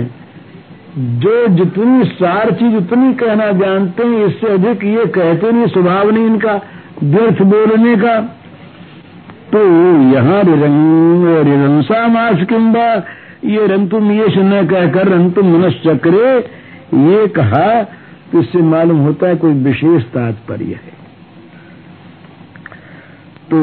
जो 1.21 1.47
जितनी 1.57 2.05
सार 2.07 2.51
चीज़ 2.53 2.75
उतनी 2.77 3.13
कहना 3.15 3.51
जानते 3.59 4.05
हैं, 4.05 4.27
इससे 4.27 4.53
अधिक 4.53 4.85
ये 4.87 5.05
कहते 5.09 5.53
नहीं, 5.53 5.67
स्वभाव 5.69 6.11
नहीं 6.11 6.27
इनका, 6.27 6.55
व्यर्थ 7.05 7.43
बोलने 7.45 7.95
का। 7.97 8.19
तो 9.53 9.61
यहाँ 10.13 10.43
रिरंसा 10.45 12.07
मास 12.09 12.43
किम्बा 12.49 12.89
ये 13.47 13.67
रंतुम 13.67 14.11
ये 14.13 14.27
न 14.39 14.67
कहकर 14.67 15.09
रंतुम 15.09 15.47
मनस्क्रे 15.53 16.33
ये 17.03 17.27
कहा 17.29 17.83
तो 18.33 18.41
इससे 18.41 18.63
मालूम 18.65 18.99
होता 18.99 19.29
है 19.29 19.37
कोई 19.37 19.53
विशेष 19.65 20.03
तात्पर्य 20.15 20.73
है। 20.75 20.93
तो 23.51 23.61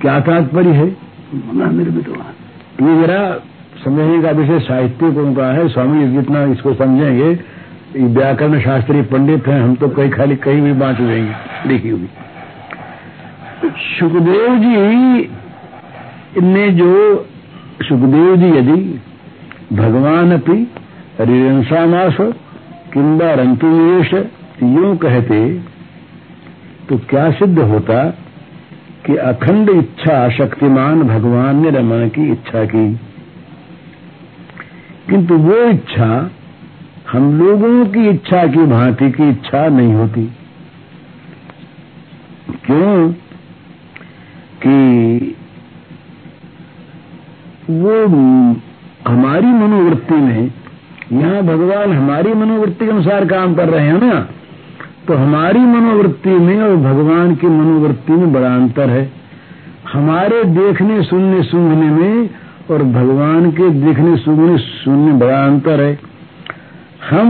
क्या 0.00 0.18
तात्पर्य 0.22 0.72
है? 0.72 0.88
ये 1.34 2.94
जरा 2.96 3.20
समझने 3.84 4.22
का 4.22 4.30
विषय 4.30 4.58
साहित्यिकों 4.60 5.32
का 5.34 5.46
है, 5.52 5.68
स्वामी 5.68 6.06
जितना 6.12 6.42
इसको 6.52 6.72
समझेंगे 6.74 7.28
व्याकरण 8.08 8.60
शास्त्री 8.60 9.02
पंडित 9.02 9.46
हैं, 9.48 9.60
हम 9.62 9.74
तो 9.74 9.88
कहीं 9.88 10.10
खाली 10.10 10.36
कहीं 10.36 10.60
भी 10.62 10.72
बांट 10.72 10.98
देंगे। 10.98 11.68
लिखी 11.68 11.88
हुई 11.88 12.08
सुखदेव 13.98 14.58
जी 14.58 14.76
ने 16.42 16.68
जो 16.70 16.92
सुखदेव 17.82 18.36
जी 18.36 18.48
यदि 18.48 18.78
भगवान 19.72 20.32
अपनी 20.32 20.66
रिंसामास 21.20 22.16
किंबा 22.92 23.32
रंतुवेश 23.34 24.10
यूँ 24.62 24.96
कहते 24.96 25.38
तो 26.88 26.98
क्या 27.10 27.30
सिद्ध 27.30 27.58
होता 27.58 27.96
कि 29.06 29.16
अखंड 29.16 29.70
इच्छा 29.70 30.28
शक्तिमान 30.28 31.02
भगवान 31.02 31.56
ने 31.56 31.70
रमण 31.70 32.08
की 32.08 32.32
इच्छा 32.32 32.64
की। 32.64 32.94
किंतु 35.10 35.34
वो 35.34 35.56
इच्छा 35.56 36.30
हम 37.12 37.40
लोगों 37.40 37.86
की 37.86 38.08
इच्छा 38.08 38.46
की, 38.46 38.58
भांति 38.58 39.10
की 39.10 39.28
इच्छा 39.28 39.68
नहीं 39.68 39.94
होती। 39.94 40.32
क्यों? 42.66 43.12
कि 44.66 45.36
वो 47.70 48.06
हमारी 49.08 49.46
मनोवृत्ति 49.46 50.14
में, 50.14 50.52
यहाँ 51.12 51.42
भगवान 51.42 51.92
हमारी 51.92 52.34
मनोवृत्ति 52.34 52.84
के 52.84 52.90
अनुसार 52.90 53.24
काम 53.24 53.54
कर 53.54 53.68
रहे 53.68 53.86
हैं 53.86 54.00
ना। 54.00 54.28
तो 55.08 55.14
हमारी 55.14 55.58
मनोवृत्ति 55.58 56.30
में 56.30 56.62
और 56.62 56.76
भगवान 56.76 57.34
की 57.34 57.46
मनोवृत्ति 57.46 58.12
में 58.12 58.32
बड़ा 58.32 58.54
अंतर 58.54 58.90
है। 58.90 59.12
हमारे 59.92 60.44
देखने, 60.44 61.02
सुनने, 61.02 61.42
सूंघने 61.42 61.90
में 61.90 62.30
और 62.70 62.82
भगवान 62.82 63.50
के 63.50 63.70
देखने 63.70 64.16
सुनने 64.16 64.58
सुनने 64.58 65.12
बड़ा 65.12 65.44
अंतर 65.46 65.80
है। 65.80 65.98
हम, 67.10 67.28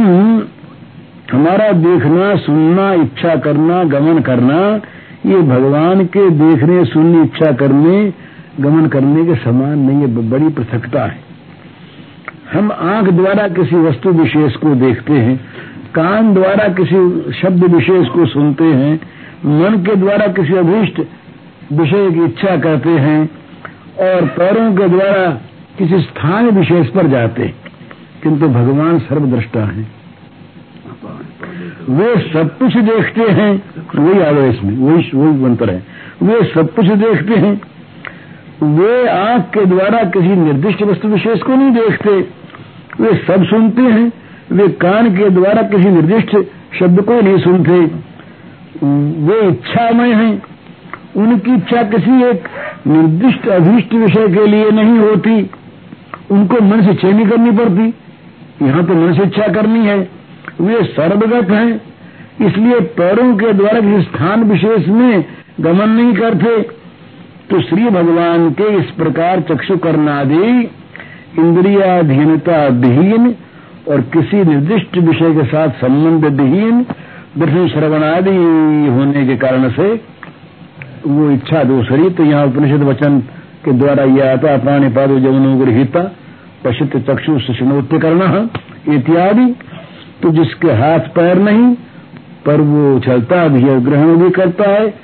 हमारा 1.32 1.72
देखना, 1.72 2.36
सुनना, 2.36 2.92
इच्छा 2.92 3.36
करना, 3.36 3.84
गमन 3.84 4.18
करना, 4.18 4.80
ये 5.26 5.42
भगवान 5.42 6.04
के 6.04 6.30
देखने, 6.30 6.84
सुनने, 6.84 7.22
इच्छा 7.22 7.52
करने, 7.52 8.12
गमन 8.60 8.86
करने 8.86 9.26
के 9.26 9.34
समान 9.34 9.78
नहीं 9.78 10.00
है 10.00 10.30
बड़ी 10.30 10.48
पृथकता 10.48 11.02
है। 11.02 11.32
हम 12.52 12.72
आँख 12.72 13.08
द्वारा 13.08 13.48
किसी 13.48 13.76
वस्तु 13.76 14.10
विशेष 14.10 14.56
को 14.56 14.74
देखते 14.74 15.12
हैं 15.12 15.40
कान 15.94 16.34
द्वारा 16.34 16.68
किसी 16.68 17.32
शब्द 17.32 17.64
विशेष 17.64 18.08
को 18.08 18.26
सुनते 18.26 18.64
हैं, 18.64 19.00
मन 19.44 19.82
के 19.86 19.96
द्वारा 19.96 20.26
किसी 20.26 20.54
अभीष्ट 20.54 21.00
विषय 21.72 22.10
की 22.10 22.24
इच्छा 22.24 22.56
करते 22.56 22.90
हैं, 22.90 23.30
और 24.00 24.26
पैरों 24.26 24.76
के 24.76 24.88
द्वारा 24.88 25.26
किसी 25.78 26.00
स्थान 26.00 26.50
विशेष 26.50 26.88
पर 26.88 27.06
जाते 27.06 27.54
किंतु 28.22 28.48
भगवान 28.48 28.98
सर्वद्रष्टा 28.98 29.60
है। 29.60 29.86
वे 31.88 32.32
सब 32.32 32.58
कुछ 32.58 32.76
देखते 32.76 33.20
हैं, 33.20 33.62
वही 33.94 34.20
आगे 34.20 34.40
में 34.40 34.76
वही 34.78 35.10
वही 35.14 35.42
मंत्र 35.42 35.70
है। 35.70 35.86
वे 36.22 36.44
सब 36.44 36.74
कुछ 36.74 36.86
देखते 36.86 37.34
हैं, 37.34 37.60
वे 38.62 39.08
आँख 39.08 39.42
के 39.42 39.64
द्वारा 39.64 40.02
किसी 40.04 40.28
निर्दिष्ट 40.28 40.82
वस्तु 40.82 41.08
विशेष 41.08 41.42
को 41.42 41.54
नहीं 41.54 41.70
देखते, 41.70 42.10
वे 43.00 43.14
सब 43.26 43.44
सुनते 43.44 43.82
हैं 43.82 44.21
वे 44.52 44.68
कान 44.68 45.16
के 45.16 45.30
द्वारा 45.30 45.62
किसी 45.62 45.88
निर्दिष्ट 45.88 46.36
शब्द 46.78 47.00
को 47.00 47.20
नहीं 47.20 47.38
सुनते। 47.38 47.78
वे 49.26 49.48
इच्छामय 49.48 50.12
हैं। 50.12 50.42
उनकी 51.16 51.54
इच्छा 51.54 51.82
किसी 51.82 52.22
एक 52.22 52.44
निर्दिष्ट 52.86 53.48
अभीष्ट 53.48 53.94
विषय 53.94 54.28
के 54.28 54.46
लिए 54.46 54.70
नहीं 54.70 54.98
होती। 54.98 55.50
उनको 56.30 56.64
मन 56.64 56.82
से 56.82 57.12
नहीं 57.12 57.26
करनी 57.26 57.50
पड़ती। 57.50 57.94
यहाँ 58.66 58.86
तो 58.86 58.94
मन 58.94 59.12
से 59.12 59.22
इच्छा 59.22 59.48
करनी 59.48 59.86
है। 59.86 60.08
वे 60.60 60.84
सर्वगत 60.84 61.50
हैं। 61.50 61.80
इसलिए 62.46 62.80
पैरों 62.80 63.36
के 63.36 63.52
द्वारा 63.52 63.80
किसी 63.80 64.02
स्थान 64.02 64.42
विशेष 64.42 64.88
में 64.88 65.24
गमन 65.60 65.88
नहीं 65.88 66.14
करते। 66.14 66.62
तो 67.50 67.60
श्री 67.62 67.84
भगवान 67.84 68.50
के 68.50 68.78
इस 68.78 68.84
प्रकार 68.84 69.40
चक्षु 69.40 69.76
करनादि, 69.76 70.70
इंद्रियाधीनता 71.38 72.66
विहीन 72.66 73.34
और 73.88 74.00
किसी 74.00 74.44
निर्दिष्ट 74.44 74.96
विषय 74.96 75.34
के 75.34 75.46
साथ 75.46 75.68
संबंध 75.68 76.40
विहीन 76.40 76.82
दर्शन 77.38 77.68
श्रवण 77.68 78.04
आदि 78.04 78.30
होने 78.90 79.26
के 79.26 79.36
कारण 79.36 79.70
से 79.70 80.00
वो 81.06 81.30
इच्छा 81.30 81.64
दूसरी 81.64 82.10
तो 82.10 82.24
यहाँ 82.24 82.46
उपनिषद 82.46 82.82
वचन 82.82 83.20
के 83.64 83.72
द्वारा 83.72 84.04
यह 84.04 84.32
आता 84.32 84.56
पाणी 84.56 84.88
पादो 84.88 85.18
जवनो 85.18 85.58
गृहिता, 85.58 86.00
पश्चित 86.64 86.96
चक्षु 86.96 87.38
सुषणोत्य 87.38 87.98
करना, 87.98 88.48
इत्यादि। 88.94 89.54
तो 90.22 90.30
जिसके 90.30 90.68
हाथ 90.68 90.98
पैर 90.98 91.38
नहीं, 91.38 91.74
पर 92.46 92.60
वो 92.60 93.00
चलता 93.00 93.48
भी 93.48 93.62
है, 93.62 93.84
ग्रहण 93.84 94.16
भी 94.16 94.30
करता 94.30 94.70
है। 94.70 94.94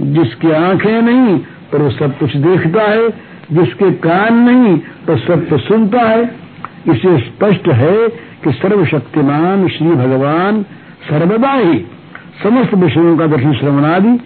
जिसकी 0.00 0.50
आँखें 0.50 1.02
नहीं, 1.02 1.38
पर 1.72 1.78
वो 1.78 1.90
सब 1.90 2.18
कुछ 2.18 2.36
देखता 2.36 2.82
है। 2.82 3.08
जिसके 3.52 3.90
कान 3.90 4.34
नहीं, 4.34 4.76
पर 4.76 5.18
सब 5.18 5.48
कुछ 5.48 5.60
सुनता 5.60 6.00
है। 6.00 6.49
इसे 6.88 7.18
स्पष्ट 7.18 7.68
है 7.68 8.08
कि 8.44 8.52
सर्वशक्तिमान 8.52 9.68
श्री 9.68 9.88
भगवान 9.88 10.62
सर्वदा 11.10 11.52
ही 11.52 11.78
समस्त 12.42 12.74
विषयों 12.74 13.18
का 13.18 13.26
दर्शन 13.26 13.52
श्रवण 13.52 13.84
आदि 13.84 14.18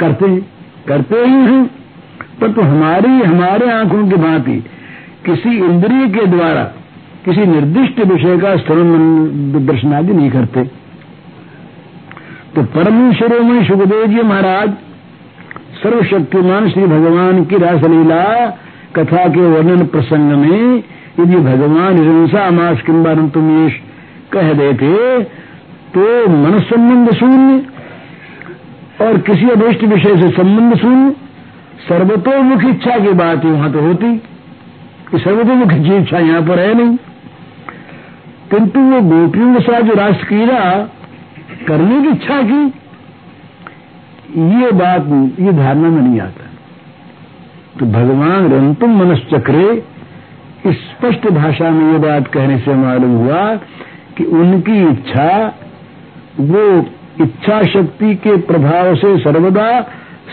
करते 0.00 0.26
हैं, 0.26 0.46
करते 0.88 1.16
ही 1.16 1.32
हैं। 1.32 1.70
पर 2.40 2.52
तो 2.52 2.62
हमारी, 2.62 3.08
हमारे 3.08 3.70
आँखों 3.70 4.08
की 4.08 4.16
भांति 4.16 4.64
किसी 5.26 5.56
इंद्रिय 5.58 6.08
के 6.08 6.26
द्वारा, 6.26 6.64
किसी 7.24 7.40
निर्दिष्ट 7.40 8.00
विषय 8.00 8.38
का 8.38 8.56
श्रवण 8.56 9.66
दर्शन 9.66 9.94
आदि 9.94 10.12
नहीं 10.12 10.30
करते। 10.30 10.64
तो 12.54 12.62
परम 12.62 13.12
शिरोमणि 13.12 13.64
सुखदेव 13.64 14.06
जी 14.06 14.22
महाराज, 14.22 14.72
सर्वशक्तिमान 15.82 16.70
श्री 16.70 16.86
भगवान 16.86 17.44
की 17.44 17.56
रासलीला 17.56 18.46
कथा 18.96 19.28
के 19.28 19.40
वर्णन 19.40 19.86
प्रसंग 19.86 20.32
में 20.32 20.82
यदि 21.20 21.36
भगवान 21.36 21.98
हिंसा 21.98 22.50
मास 22.50 22.80
किम्बा 22.80 23.14
तुम 23.14 23.64
ये 23.64 23.70
कह 24.32 24.52
देते 24.52 25.24
तो 25.94 26.28
मन 26.28 26.60
संबंध 26.60 27.14
शून्य। 27.14 27.66
और 29.04 29.18
किसी 29.18 29.48
अभिष्ट 29.48 29.84
विषय 29.84 30.16
से 30.16 30.28
संबंध 30.28 30.76
शून्य। 30.76 31.16
सर्वतोमुख 31.88 32.64
इच्छा 32.64 32.98
की 32.98 33.08
बात 33.08 33.44
वहाँ 33.44 33.72
तो 33.72 33.80
होती। 33.80 34.16
कि 35.10 35.18
सर्वतोमुख 35.18 35.68
की 35.68 35.96
इच्छा 35.96 36.18
यहाँ 36.18 36.42
पर 36.42 36.58
है 36.58 36.74
नहीं। 36.74 36.96
किंतु 38.50 38.80
वो 38.80 39.00
गोपियों 39.00 39.54
के 39.54 39.60
साथ 39.60 39.80
जो 39.80 39.94
राष्ट्रक्रीड़ा 39.94 40.90
करने 41.68 42.02
की 42.02 42.08
इच्छा 42.08 42.42
की, 42.42 42.66
ये 44.40 44.72
बात, 44.72 45.32
ये 45.40 45.52
धारणा 45.52 45.88
में 45.88 46.02
नहीं 46.02 46.20
आता। 46.20 46.44
तो 47.80 47.86
भगवान 47.86 48.52
रंतुम 48.52 49.00
मनश्चक्रे 49.00 49.93
स्पष्ट 50.66 51.30
भाषा 51.30 51.70
में 51.70 51.92
ये 51.92 51.98
बात 51.98 52.26
कहने 52.26 52.58
से 52.58 52.74
मालूम 52.74 53.16
हुआ 53.16 53.54
कि 54.16 54.24
उनकी 54.24 54.88
इच्छा, 54.88 55.58
वो 56.40 56.86
इच्छा 57.20 57.62
शक्ति 57.62 58.14
के 58.14 58.36
प्रभाव 58.36 58.94
से 58.94 59.18
सर्वदा 59.18 59.80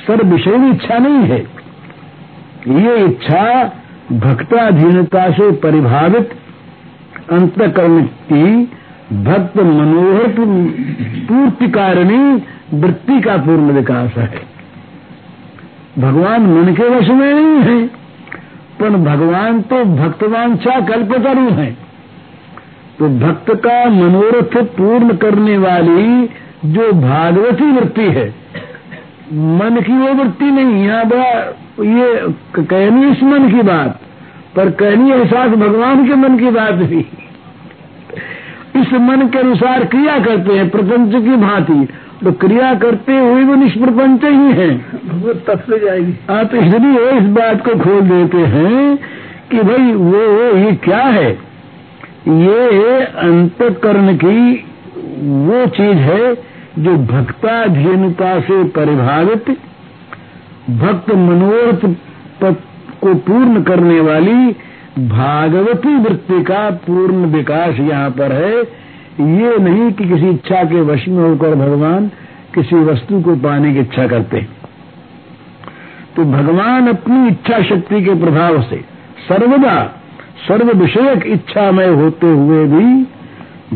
सर्व 0.08 0.28
विषय 0.28 0.70
इच्छा 0.70 0.98
नहीं 0.98 1.24
है। 1.24 1.40
ये 2.68 3.06
इच्छा 3.06 3.64
भक्ताधीनता 4.12 5.32
से 5.32 5.52
परिभावित 5.52 6.30
अंतकरण 7.32 8.02
की 8.02 8.64
भक्त 9.24 9.58
मनोहर 9.58 10.28
पूर्ति 11.28 11.68
कारणी 11.68 12.44
वृत्ति 12.74 13.22
का 13.22 13.38
पूर्ण 13.38 13.72
विकास 13.72 14.12
है। 14.18 14.42
भगवान 16.00 16.42
मन 16.42 16.74
के 16.74 16.90
वश 16.90 17.08
में 17.08 17.34
नहीं 17.34 17.62
है। 17.62 18.01
पर 18.82 18.90
भगवान 18.90 19.62
तो 19.62 19.84
भक्तवान 19.96 20.56
चा 20.58 20.80
कल्पतरु 20.80 21.50
है? 21.50 21.72
तो 23.00 23.08
भक्त 23.20 23.52
का 23.56 23.84
मनोरथ 23.90 24.58
पूर्ण 24.78 25.16
करने 25.16 25.58
वाली 25.58 26.30
जो 26.66 26.92
भागवती 26.92 27.72
वृत्ति 27.72 28.02
है, 28.02 28.28
मन 29.34 29.82
की 29.82 29.94
वो 29.94 30.14
वृत्ति 30.14 30.46
नहीं, 30.46 30.86
यहाँ 30.86 31.06
बड़ा 31.06 31.30
ये 31.82 32.34
कहनी 32.60 33.10
इस 33.12 33.24
मन 33.24 33.50
की 33.50 33.62
बात, 33.62 34.00
पर 34.56 34.70
कहनी 34.72 35.12
एहसास 35.12 35.52
भगवान 35.52 36.08
के 36.08 36.16
मन 36.16 36.38
की 36.38 36.50
बात 36.50 36.74
भी। 36.74 37.00
इस 38.76 38.94
मन 38.94 39.28
के 39.28 39.40
अनुसार 39.40 39.86
क्रिया 39.86 40.20
करते 40.20 40.54
हैं, 40.54 40.70
प्रपंच 40.70 41.24
की 41.24 41.36
भांति। 41.38 41.88
तो 42.24 42.32
क्रिया 42.42 42.74
करते 42.80 43.18
हुए 43.18 43.44
वो 43.44 43.56
निष्प्रपंच 43.56 44.24
ही 44.26 44.52
है। 44.58 44.70
वो 45.22 45.34
तब 45.46 45.60
से 45.62 45.80
जाएगी। 45.80 46.14
हाँ 46.30 46.44
तो 46.46 46.58
इसलिए 46.58 47.10
इस 47.12 47.28
बात 47.38 47.64
को 47.66 47.78
खोल 47.80 48.02
देते 48.10 48.42
हैं 48.50 48.98
कि 49.52 49.62
भाई 49.62 49.94
वो 49.94 50.22
ये 50.58 50.72
क्या 50.84 51.04
है? 51.10 51.32
ये 52.22 53.00
अंतकरण 53.22 54.16
की 54.16 54.42
वो 55.46 55.66
चीज़ 55.78 55.98
है 56.00 56.34
जो 56.80 56.96
भक्ताधीनता 57.08 58.40
से 58.42 58.64
परिभावित 58.76 59.50
भक्त 60.76 61.10
मनोरथ 61.22 61.86
को 63.02 63.14
पूर्ण 63.26 63.64
करने 63.64 64.00
वाली 64.02 64.56
भागवती 65.08 65.96
वृत्ति 65.98 66.42
का 66.44 66.70
पूर्ण 66.86 67.26
विकास 67.34 67.80
यहाँ 67.82 68.10
पर 68.12 68.32
है। 68.34 68.81
ये 69.20 69.58
नहीं 69.58 69.92
कि 69.92 70.10
किसी 70.10 70.30
इच्छा 70.30 70.64
के 70.64 70.82
वश 70.82 71.08
में 71.08 71.24
होकर 71.30 71.56
भगवान 71.56 72.08
किसी 72.56 72.76
वस्तु 72.76 73.22
को 73.22 73.36
पाने 73.36 73.74
की 73.74 73.80
इच्छा 73.80 74.08
करते। 74.08 74.48
तो 76.16 76.26
भगवान 76.26 76.88
अपनी 76.88 77.28
इच्छा 77.28 77.62
शक्ति 77.62 78.04
के 78.04 78.14
प्रभाव 78.16 78.62
से 78.62 78.78
सर्वदा 79.28 79.84
सर्व 80.48 80.72
विषयक 80.72 81.26
इच्छामय 81.26 81.88
होते 81.88 82.28
हुए 82.28 82.66
भी 82.66 83.04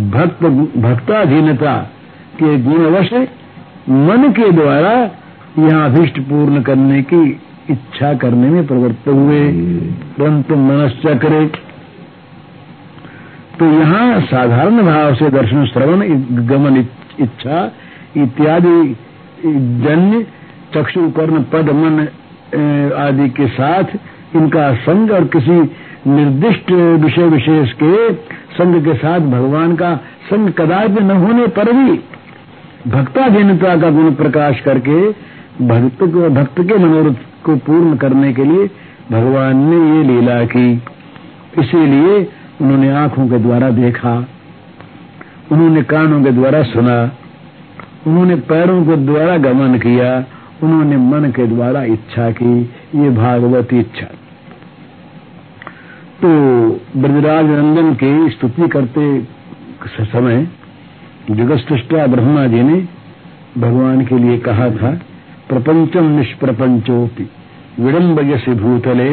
भक्त, 0.10 0.44
भक्ताधीनता 0.78 1.78
के 2.36 2.58
गुणवश 2.62 3.14
मन 3.90 4.32
के 4.32 4.52
द्वारा 4.52 4.92
यहाँ 5.60 5.90
अभिष्ट 5.90 6.20
पूर्ण 6.20 6.62
करने 6.62 7.02
की 7.02 7.42
इच्छा 7.70 8.14
करने 8.14 8.50
में 8.50 8.68
प्रवृत्त 8.68 9.08
हुए। 9.08 9.52
परंतु 10.20 10.56
मनश्चक्रे 10.56 11.46
तो 13.60 13.66
यहाँ 13.66 14.22
साधारण 14.22 14.86
भाव 14.86 15.14
से 15.16 15.30
दर्शन, 15.30 15.66
श्रवण, 15.66 16.02
गमन 16.48 16.78
इच्छा, 17.20 17.60
इत्यादि, 18.18 18.96
जन्य, 19.86 20.26
चक्षु, 20.74 21.10
कर्ण, 21.10 21.42
पद, 21.44 21.70
मन 21.74 22.00
आदि 22.98 23.30
के 23.30 23.48
साथ 23.48 23.96
इनका 24.36 24.74
संग 24.84 25.12
और 25.12 25.26
किसी 25.36 25.58
निर्दिष्ट 26.08 26.72
विषय 27.04 27.28
विशेष 27.28 27.72
के 27.74 28.14
संग 28.58 28.84
के 28.86 28.94
साथ 28.96 29.20
भगवान 29.30 29.76
का 29.76 29.96
संग 30.30 30.50
कदापि 30.50 31.04
न 31.04 31.12
होने 31.24 31.48
पर 31.56 31.72
भी 31.74 32.00
भक्ताधीनता 32.88 33.76
का 33.76 33.90
गुण 33.90 34.14
प्रकाश 34.14 34.60
करके 34.60 34.98
भक्त 35.62 36.04
को, 36.04 36.30
भक्त 36.30 36.62
के 36.62 36.78
मनोरथ 36.78 37.24
को 37.46 37.56
पूर्ण 37.66 37.96
करने 37.98 38.34
के 38.34 38.44
लिए 38.44 38.68
भगवान 39.12 39.58
ने 39.66 39.78
ये 39.88 40.04
लीला 40.04 40.44
की। 40.46 40.72
इसीलिए 41.60 42.20
उन्होंने 42.62 42.90
आँखों 42.92 43.28
के 43.28 43.38
द्वारा 43.38 43.70
देखा, 43.70 44.16
उन्होंने 45.52 45.82
कानों 45.84 46.24
के 46.24 46.32
द्वारा 46.32 46.64
सुना, 46.64 47.12
उन्होंने 48.08 48.36
पैरों 48.36 48.86
के 48.86 48.96
द्वारा 48.96 49.38
गमन 49.38 49.78
किया, 49.78 50.26
उन्होंने 50.64 50.98
मन 50.98 51.32
के 51.32 51.48
द्वारा 51.48 51.84
इच्छा 51.84 52.30
की, 52.32 52.62
ये 52.96 53.10
भागवत 53.10 53.74
इच्छा। 53.74 54.06
तो 56.16 56.30
ब्रजराज 56.98 57.46
नंदन 57.46 57.94
की 57.94 58.30
स्तुति 58.30 58.68
करते 58.68 59.06
समय 59.88 60.48
जगस्तुष्टा 61.32 62.06
ब्रह्मा 62.08 62.46
जी 62.48 62.62
ने 62.62 62.78
भगवान 63.58 64.06
के 64.06 64.18
लिए 64.18 64.38
कहा 64.38 64.70
था 64.70 64.92
प्रपंचम 65.50 66.10
निष्प्रपंचोपि 66.10 67.28
विडम्ब 67.80 68.20
यश 68.20 68.48
भूतले, 68.50 69.10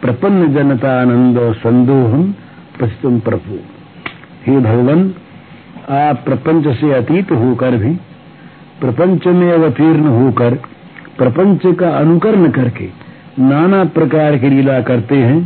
प्रपन्न 0.00 0.52
जनतानंद 0.54 1.38
संदोहम 1.52 2.34
पश्चिम 2.80 3.18
प्रभु। 3.20 3.58
हे 4.46 4.58
भगवान, 4.60 5.14
आप 5.90 6.22
प्रपंच 6.24 6.66
से 6.76 6.92
अतीत 6.92 7.32
होकर 7.32 7.76
भी, 7.76 7.92
प्रपंच 8.80 9.26
में 9.26 9.52
अवतीर्ण 9.52 10.06
होकर, 10.06 10.54
प्रपंच 11.18 11.60
का 11.76 11.90
अनुकरण 11.90 12.50
करके 12.50 12.88
नाना 13.38 13.84
प्रकार 13.84 14.36
की 14.38 14.48
लीला 14.48 14.80
करते 14.80 15.16
हैं 15.16 15.38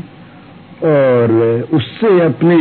और 0.85 1.33
उससे 1.73 2.21
अपने 2.21 2.57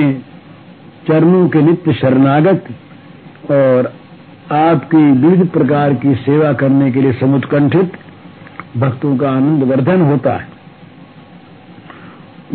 चरणों 1.07 1.47
के 1.49 1.61
नित्य 1.61 1.93
शरणागत 1.93 2.65
और 3.51 3.93
आपकी 4.51 5.03
विविध 5.21 5.47
प्रकार 5.47 5.93
की 5.93 6.15
सेवा 6.15 6.53
करने 6.53 6.91
के 6.91 7.01
लिए 7.01 7.13
समुत्कंठित 7.13 7.97
भक्तों 8.77 9.17
का 9.17 9.29
आनंद 9.29 9.63
वर्धन 9.63 10.01
होता 10.01 10.33
है। 10.33 10.58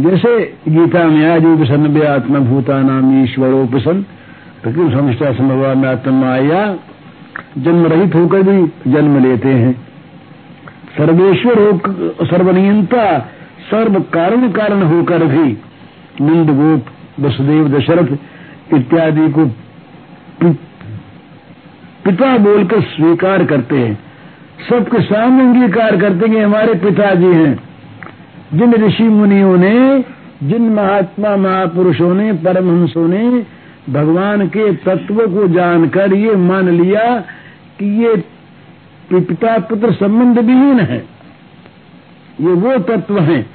जैसे 0.01 0.39
गीता 0.69 1.05
में 1.05 1.25
आदि 1.31 1.55
प्रसन्न 1.57 2.03
आत्मभूता 2.03 2.81
नाम 2.83 3.11
ईश्वरोपसन 3.23 4.01
प्रकृति 4.63 4.95
समस्या 4.95 5.33
संभवा 5.33 5.75
में 5.75 5.89
आत्मा 5.89 6.29
आया 6.29 6.63
जन्म 7.59 7.87
रहित 7.87 8.15
होकर 8.15 8.43
भी 8.43 8.93
जन्म 8.93 9.19
लेते 9.23 9.49
हैं। 9.49 9.73
सर्वेश्वर 10.97 11.59
हो 11.61 12.27
सर्वनियंता 12.27 13.05
सर्व 13.71 14.01
कारण 14.15 14.51
कारण 14.53 14.83
होकर 14.83 15.25
भी 15.25 15.47
नंद 16.21 16.51
गोप 16.51 16.87
वसुदेव 17.21 17.69
दशरथ 17.69 18.75
इत्यादि 18.75 19.29
को 19.31 19.47
पिता 22.05 22.37
बोलकर 22.39 22.81
स्वीकार 22.87 23.45
करते 23.45 23.77
हैं। 23.77 23.99
सबके 24.69 25.03
सामने 25.03 25.43
अंगीकार 25.43 25.97
करते 25.97 26.31
हैं 26.31 26.45
हमारे 26.45 26.75
पिताजी 26.81 27.33
हैं। 27.35 27.55
जिन 28.55 28.75
ऋषि 28.75 29.03
मुनियों 29.03 29.57
ने, 29.57 30.05
जिन 30.43 30.63
महात्मा 30.63 31.37
महापुरुषों 31.37 32.15
ने, 32.15 32.33
परमहंसों 32.33 33.09
ने 33.09 33.47
भगवान 33.91 34.47
के 34.47 34.73
तत्व 34.73 35.15
को 35.15 35.49
जानकर 35.49 36.15
ये 36.15 36.37
मान 36.37 36.69
लिया 36.69 37.21
कि 37.79 38.05
ये 38.05 38.17
पिता 39.13 39.59
पुत्र 39.59 39.93
संबंध 39.93 40.39
विहीन 40.39 40.81
है। 40.81 40.99
ये 42.41 42.53
वो 42.53 42.79
तत्व 42.79 43.19
हैं। 43.19 43.51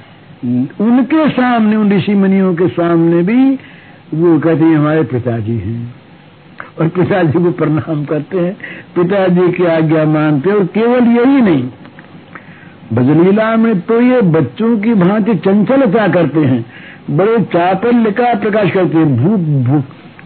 उनके 0.80 1.28
सामने, 1.28 1.76
उन 1.76 1.92
ऋषि 1.92 2.14
मुनियों 2.14 2.54
के 2.54 2.68
सामने 2.68 3.22
भी 3.22 3.58
वो 4.14 4.38
कहते 4.38 4.64
हैं, 4.64 4.76
हमारे 4.76 5.02
पिताजी 5.02 5.58
हैं। 5.58 5.94
और 6.80 6.88
पिताजी 6.88 7.44
को 7.44 7.50
प्रणाम 7.50 8.04
करते 8.04 8.38
हैं। 8.38 8.56
पिताजी 8.96 9.52
की 9.52 9.64
आज्ञा 9.64 10.04
मानते 10.04 10.50
हैं 10.50 10.56
और 10.56 10.64
केवल 10.64 11.04
यही 11.04 11.40
नहीं 11.40 11.68
भजलीला 12.92 13.56
में 13.56 13.80
तो 13.80 14.00
ये 14.00 14.20
बच्चों 14.20 14.78
की 14.78 14.94
भांति 14.94 15.34
चंचलता 15.34 16.08
करते 16.08 16.40
हैं? 16.40 16.66
बड़े 17.10 17.38
चापल्य 17.38 18.10
का 18.10 18.34
प्रकाश 18.34 18.70
करते 18.70 18.98
हैं। 18.98 19.16
भूख 19.16 19.40
भूख, 19.40 19.84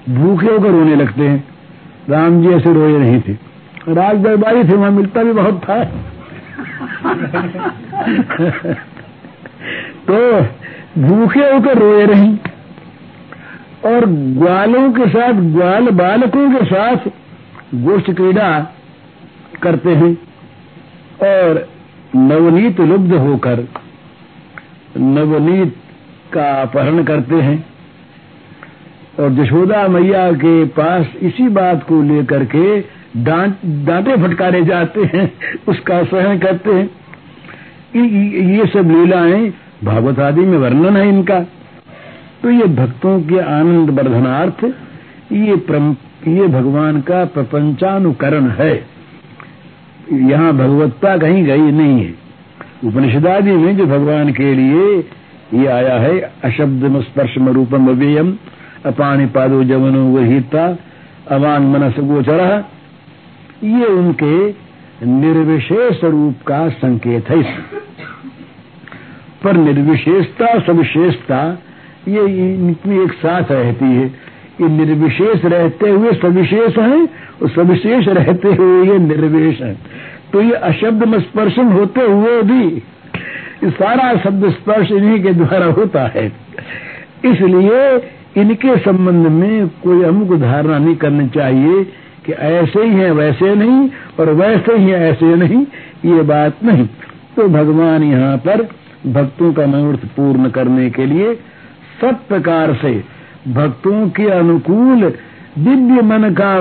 भूखे 0.08 0.46
होकर 0.46 0.70
रोने 0.70 0.96
लगते 0.96 1.22
हैं। 1.22 1.44
राम 2.10 2.42
जी 2.42 2.48
ऐसे 2.48 2.72
रोए 2.72 2.98
नहीं 2.98 3.20
थे। 3.20 3.32
राज 3.88 4.16
दरबारी 4.16 4.64
थे 4.64 4.72
वहाँ 4.72 4.90
मिलता 4.90 5.22
भी 5.22 5.32
बहुत 5.32 5.60
था। 5.68 5.84
तो 10.10 10.42
भूखे 10.98 11.52
होकर 11.52 11.78
रोए 11.78 12.06
रही। 12.06 12.38
और 13.84 14.04
ग्वालों 14.06 14.92
के 14.92 15.08
साथ, 15.08 15.32
ग्वाल 15.32 15.88
बालकों 15.90 16.50
के 16.50 16.64
साथ 16.64 16.96
गोष्ठ 17.74 18.10
क्रीड़ा 18.10 18.74
करते 19.62 19.90
हैं। 19.90 20.14
और 21.22 21.73
नवनीत 22.16 22.80
लुब्ध 22.80 23.12
होकर 23.12 23.64
नवनीत 24.96 25.76
का 26.32 26.44
अपहरण 26.62 27.04
करते 27.04 27.34
हैं 27.34 27.64
और 29.20 29.30
जशोदा 29.30 29.86
मैया 29.88 30.32
के 30.32 30.64
पास 30.64 31.06
इसी 31.22 31.48
बात 31.48 31.82
को 31.82 32.02
लेकर 32.02 32.44
के 32.44 32.80
डांटे 33.16 34.16
फटकारे 34.16 34.62
जाते 34.64 35.00
हैं, 35.04 35.32
उसका 35.68 36.02
सहन 36.04 36.38
करते 36.38 36.72
हैं। 36.72 36.90
ये 38.50 38.66
सब 38.66 38.90
लीलाएँ 38.90 39.52
भागवत 39.84 40.18
आदि 40.18 40.40
में 40.40 40.58
वर्णन 40.58 40.96
है 40.96 41.08
इनका। 41.08 41.40
तो 42.42 42.50
ये 42.50 42.64
भक्तों 42.76 43.20
के 43.20 43.38
आनंद 43.40 43.90
वर्धनार्थ, 43.90 44.64
ये 45.32 45.54
ये 46.32 46.46
भगवान 46.48 47.00
का 47.00 47.24
प्रपंचानुकरण 47.24 48.48
है। 48.50 48.93
यहाँ 50.12 50.52
भगवत्ता 50.52 51.16
कहीं 51.16 51.44
गई 51.44 51.70
नहीं 51.70 52.04
है। 52.04 52.14
उपनिषदादि 52.84 53.52
में 53.52 53.76
जो 53.76 53.86
भगवान 53.86 54.32
के 54.32 54.54
लिए 54.54 55.04
ये 55.54 55.66
आया 55.66 55.94
है 55.94 56.32
अशब्द 56.44 57.00
स्पर्श 57.00 57.38
रूपम 57.38 57.88
अव्ययम, 57.88 58.36
अपाणी 58.86 59.26
पादो 59.26 59.64
जवनो 59.64 60.04
वहीता 60.04 60.78
अवान 61.30 61.62
मनस 61.62 61.94
गोचर, 61.98 62.64
ये 63.64 63.84
उनके 63.84 64.50
निर्विशेष 65.06 66.04
रूप 66.04 66.34
का 66.46 66.68
संकेत 66.68 67.30
है। 67.30 67.42
पर 69.44 69.56
निर्विशेषता, 69.56 70.58
सविशेषता, 70.58 71.58
ये 72.08 72.54
इनकी 72.54 73.04
एक 73.04 73.12
साथ 73.12 73.44
रहती 73.52 73.84
है। 73.84 74.23
ये 74.60 74.68
निर्विशेष 74.68 75.44
रहते 75.44 75.90
हुए 75.90 76.12
सविशेष 76.12 76.78
है 76.78 77.02
और 77.42 77.48
सविशेष 77.50 78.08
रहते 78.08 78.48
हुए 78.54 78.86
ये 78.88 78.98
निर्वेश 78.98 79.60
है। 79.60 79.76
तो 80.32 80.40
ये 80.40 80.52
अशब्द 80.64 81.04
में 81.04 81.18
स्पर्शन 81.20 81.72
होते 81.72 82.00
हुए 82.00 82.42
भी 82.42 82.82
सारा 83.70 84.14
शब्द 84.16 84.50
स्पर्श 84.50 84.90
इन्हीं 84.92 85.22
के 85.22 85.32
द्वारा 85.32 85.66
होता 85.72 86.06
है। 86.06 86.26
इसलिए 87.24 87.80
इनके 88.36 88.76
संबंध 88.76 89.26
में 89.26 89.68
कोई 89.82 90.02
अमुक 90.02 90.36
धारणा 90.38 90.78
नहीं 90.78 90.94
करनी 90.96 91.26
चाहिए 91.28 91.84
कि 92.26 92.32
ऐसे 92.32 92.84
ही 92.84 92.94
है, 92.94 93.10
वैसे 93.10 93.54
नहीं 93.54 93.88
और 94.20 94.30
वैसे 94.30 94.76
ही 94.76 94.90
है, 94.90 95.10
ऐसे 95.10 95.34
नहीं, 95.36 95.64
ये 96.06 96.22
बात 96.22 96.64
नहीं। 96.64 96.86
तो 97.36 97.48
भगवान 97.48 98.02
यहाँ 98.02 98.36
पर 98.38 98.62
भक्तों 99.06 99.52
का 99.52 99.66
मनोर्थ 99.66 100.04
पूर्ण 100.16 100.50
करने 100.50 100.88
के 100.90 101.06
लिए 101.06 101.34
सब 102.00 102.26
प्रकार 102.28 102.74
से 102.74 102.92
भक्तों 103.48 104.08
के 104.08 104.26
अनुकूल 104.30 105.00
दिव्य 105.58 106.02
मन 106.02 106.28
का 106.30 106.52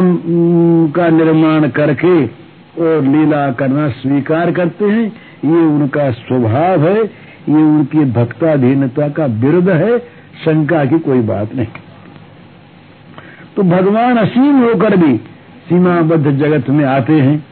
का 0.94 1.08
निर्माण 1.10 1.68
करके 1.70 2.26
और 2.26 3.04
लीला 3.04 3.52
करना 3.52 3.88
स्वीकार 3.90 4.52
करते 4.52 4.86
हैं। 4.86 5.06
ये 5.46 5.62
उनका 5.66 6.10
स्वभाव 6.12 6.88
है, 6.88 7.04
ये 7.04 7.56
उनकी 7.56 8.06
भक्ताधीनता 8.12 9.08
का 9.10 9.26
विरुद्ध 9.26 9.70
है, 9.70 9.98
शंका 10.46 10.84
की 10.86 11.00
कोई 11.00 11.20
बात 11.22 11.56
नहीं। 11.56 11.68
तो 13.56 13.64
भगवान 13.64 14.18
असीम 14.18 14.60
होकर 14.60 14.96
भी 14.98 15.16
सीमाबद्ध 15.70 16.32
जगत 16.32 16.70
में 16.70 16.86
आते 16.86 17.14
हैं, 17.14 17.44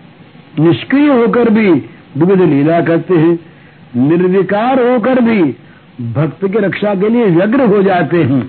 निष्क्रिय 0.60 1.08
होकर 1.10 1.50
भी 1.50 1.72
विविध 2.18 2.42
लीला 2.42 2.82
करते 2.82 3.18
हैं, 3.18 3.40
निर्विकार 3.98 4.80
होकर 4.82 5.22
भी 5.22 5.42
भक्त 6.14 6.46
की 6.46 6.60
रक्षा 6.60 6.94
के 6.96 7.10
लिए 7.10 7.26
व्यग्र 7.26 7.66
हो 7.66 7.82
जाते 7.84 8.24
हैं। 8.24 8.42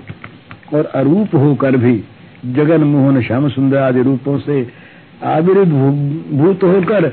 और 0.73 0.85
अरूप 0.95 1.35
होकर 1.35 1.77
भी 1.77 1.95
जगन 2.45 2.83
मोहन 2.83 3.21
श्याम 3.21 3.47
सुंदर 3.49 3.77
आदि 3.77 4.01
रूपों 4.01 4.37
से 4.39 4.67
आविर्भूत 5.23 6.63
होकर 6.63 7.09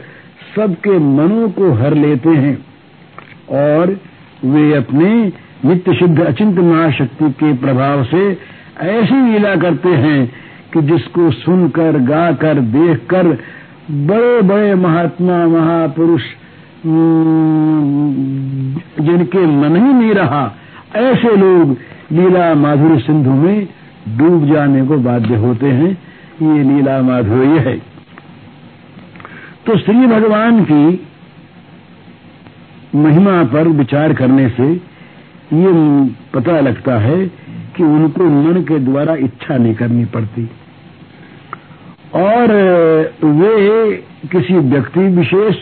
सबके 0.56 0.98
मनों 0.98 1.48
को 1.50 1.72
हर 1.72 1.94
लेते 1.94 2.30
हैं 2.36 2.56
और 3.58 3.96
वे 4.44 4.72
अपने 4.74 5.10
नित्य 5.64 5.94
शुद्ध 5.94 6.20
अचिंत 6.20 6.58
महाशक्ति 6.58 7.30
के 7.30 7.52
प्रभाव 7.56 8.04
से 8.04 8.22
ऐसी 8.80 9.20
लीला 9.22 9.54
करते 9.56 9.88
हैं 9.88 10.20
कि 10.72 10.82
जिसको 10.82 11.30
सुनकर, 11.30 11.98
गाकर, 11.98 12.60
देखकर 12.74 13.26
बड़े 13.90 14.42
बड़े 14.42 14.74
महात्मा, 14.74 15.46
महापुरुष 15.46 16.22
जिनके 19.00 19.46
मन 19.46 19.76
ही 19.76 19.92
नहीं 19.92 20.14
रहा, 20.14 20.42
ऐसे 20.96 21.36
लोग 21.36 21.76
लीला 22.12 22.54
माधुरी 22.54 22.98
सिंधु 23.00 23.30
में 23.30 23.68
डूब 24.08 24.46
जाने 24.46 24.86
को 24.86 24.96
बाध्य 24.98 25.36
होते 25.36 25.66
हैं। 25.66 25.90
ये 26.42 26.62
लीला 26.64 27.00
माधुर्य 27.02 27.58
है। 27.58 27.76
तो 29.66 29.76
श्री 29.78 30.06
भगवान 30.06 30.64
की 30.64 30.84
महिमा 32.94 33.42
पर 33.44 33.68
विचार 33.68 34.12
करने 34.12 34.48
से 34.48 34.72
ये 35.54 35.72
पता 36.34 36.60
लगता 36.60 36.98
है 36.98 37.26
कि 37.76 37.82
उनको 37.82 38.24
मन 38.24 38.62
के 38.62 38.78
द्वारा 38.78 39.14
इच्छा 39.14 39.56
नहीं 39.56 39.74
करनी 39.74 40.04
पड़ती। 40.04 40.48
और 42.14 42.52
वे 43.24 43.92
किसी 44.32 44.54
व्यक्ति 44.54 45.00
विशेष 45.00 45.56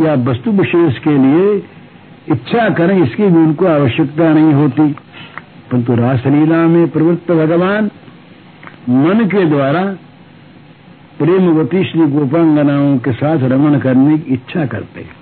या 0.00 0.14
वस्तु 0.24 0.50
विशेष 0.50 0.98
के 0.98 1.16
लिए 1.18 1.56
इच्छा 2.30 2.68
करें, 2.68 2.96
इसकी 3.02 3.22
भी 3.22 3.38
उनको 3.38 3.66
आवश्यकता 3.66 4.32
नहीं 4.32 4.52
होती। 4.52 4.94
परंतु 5.72 5.94
रासलीला 5.94 6.66
में 6.66 6.88
प्रवृत्त 6.90 7.32
भगवान 7.32 7.90
मन 8.88 9.26
के 9.26 9.44
द्वारा 9.44 9.84
प्रेमवती 11.18 11.84
श्री 11.84 12.06
गोपांगनाओं 12.06 12.98
के 12.98 13.12
साथ 13.12 13.38
रमण 13.38 13.78
करने 13.78 14.18
की 14.18 14.34
इच्छा 14.34 14.66
करते 14.66 15.00
हैं। 15.00 15.17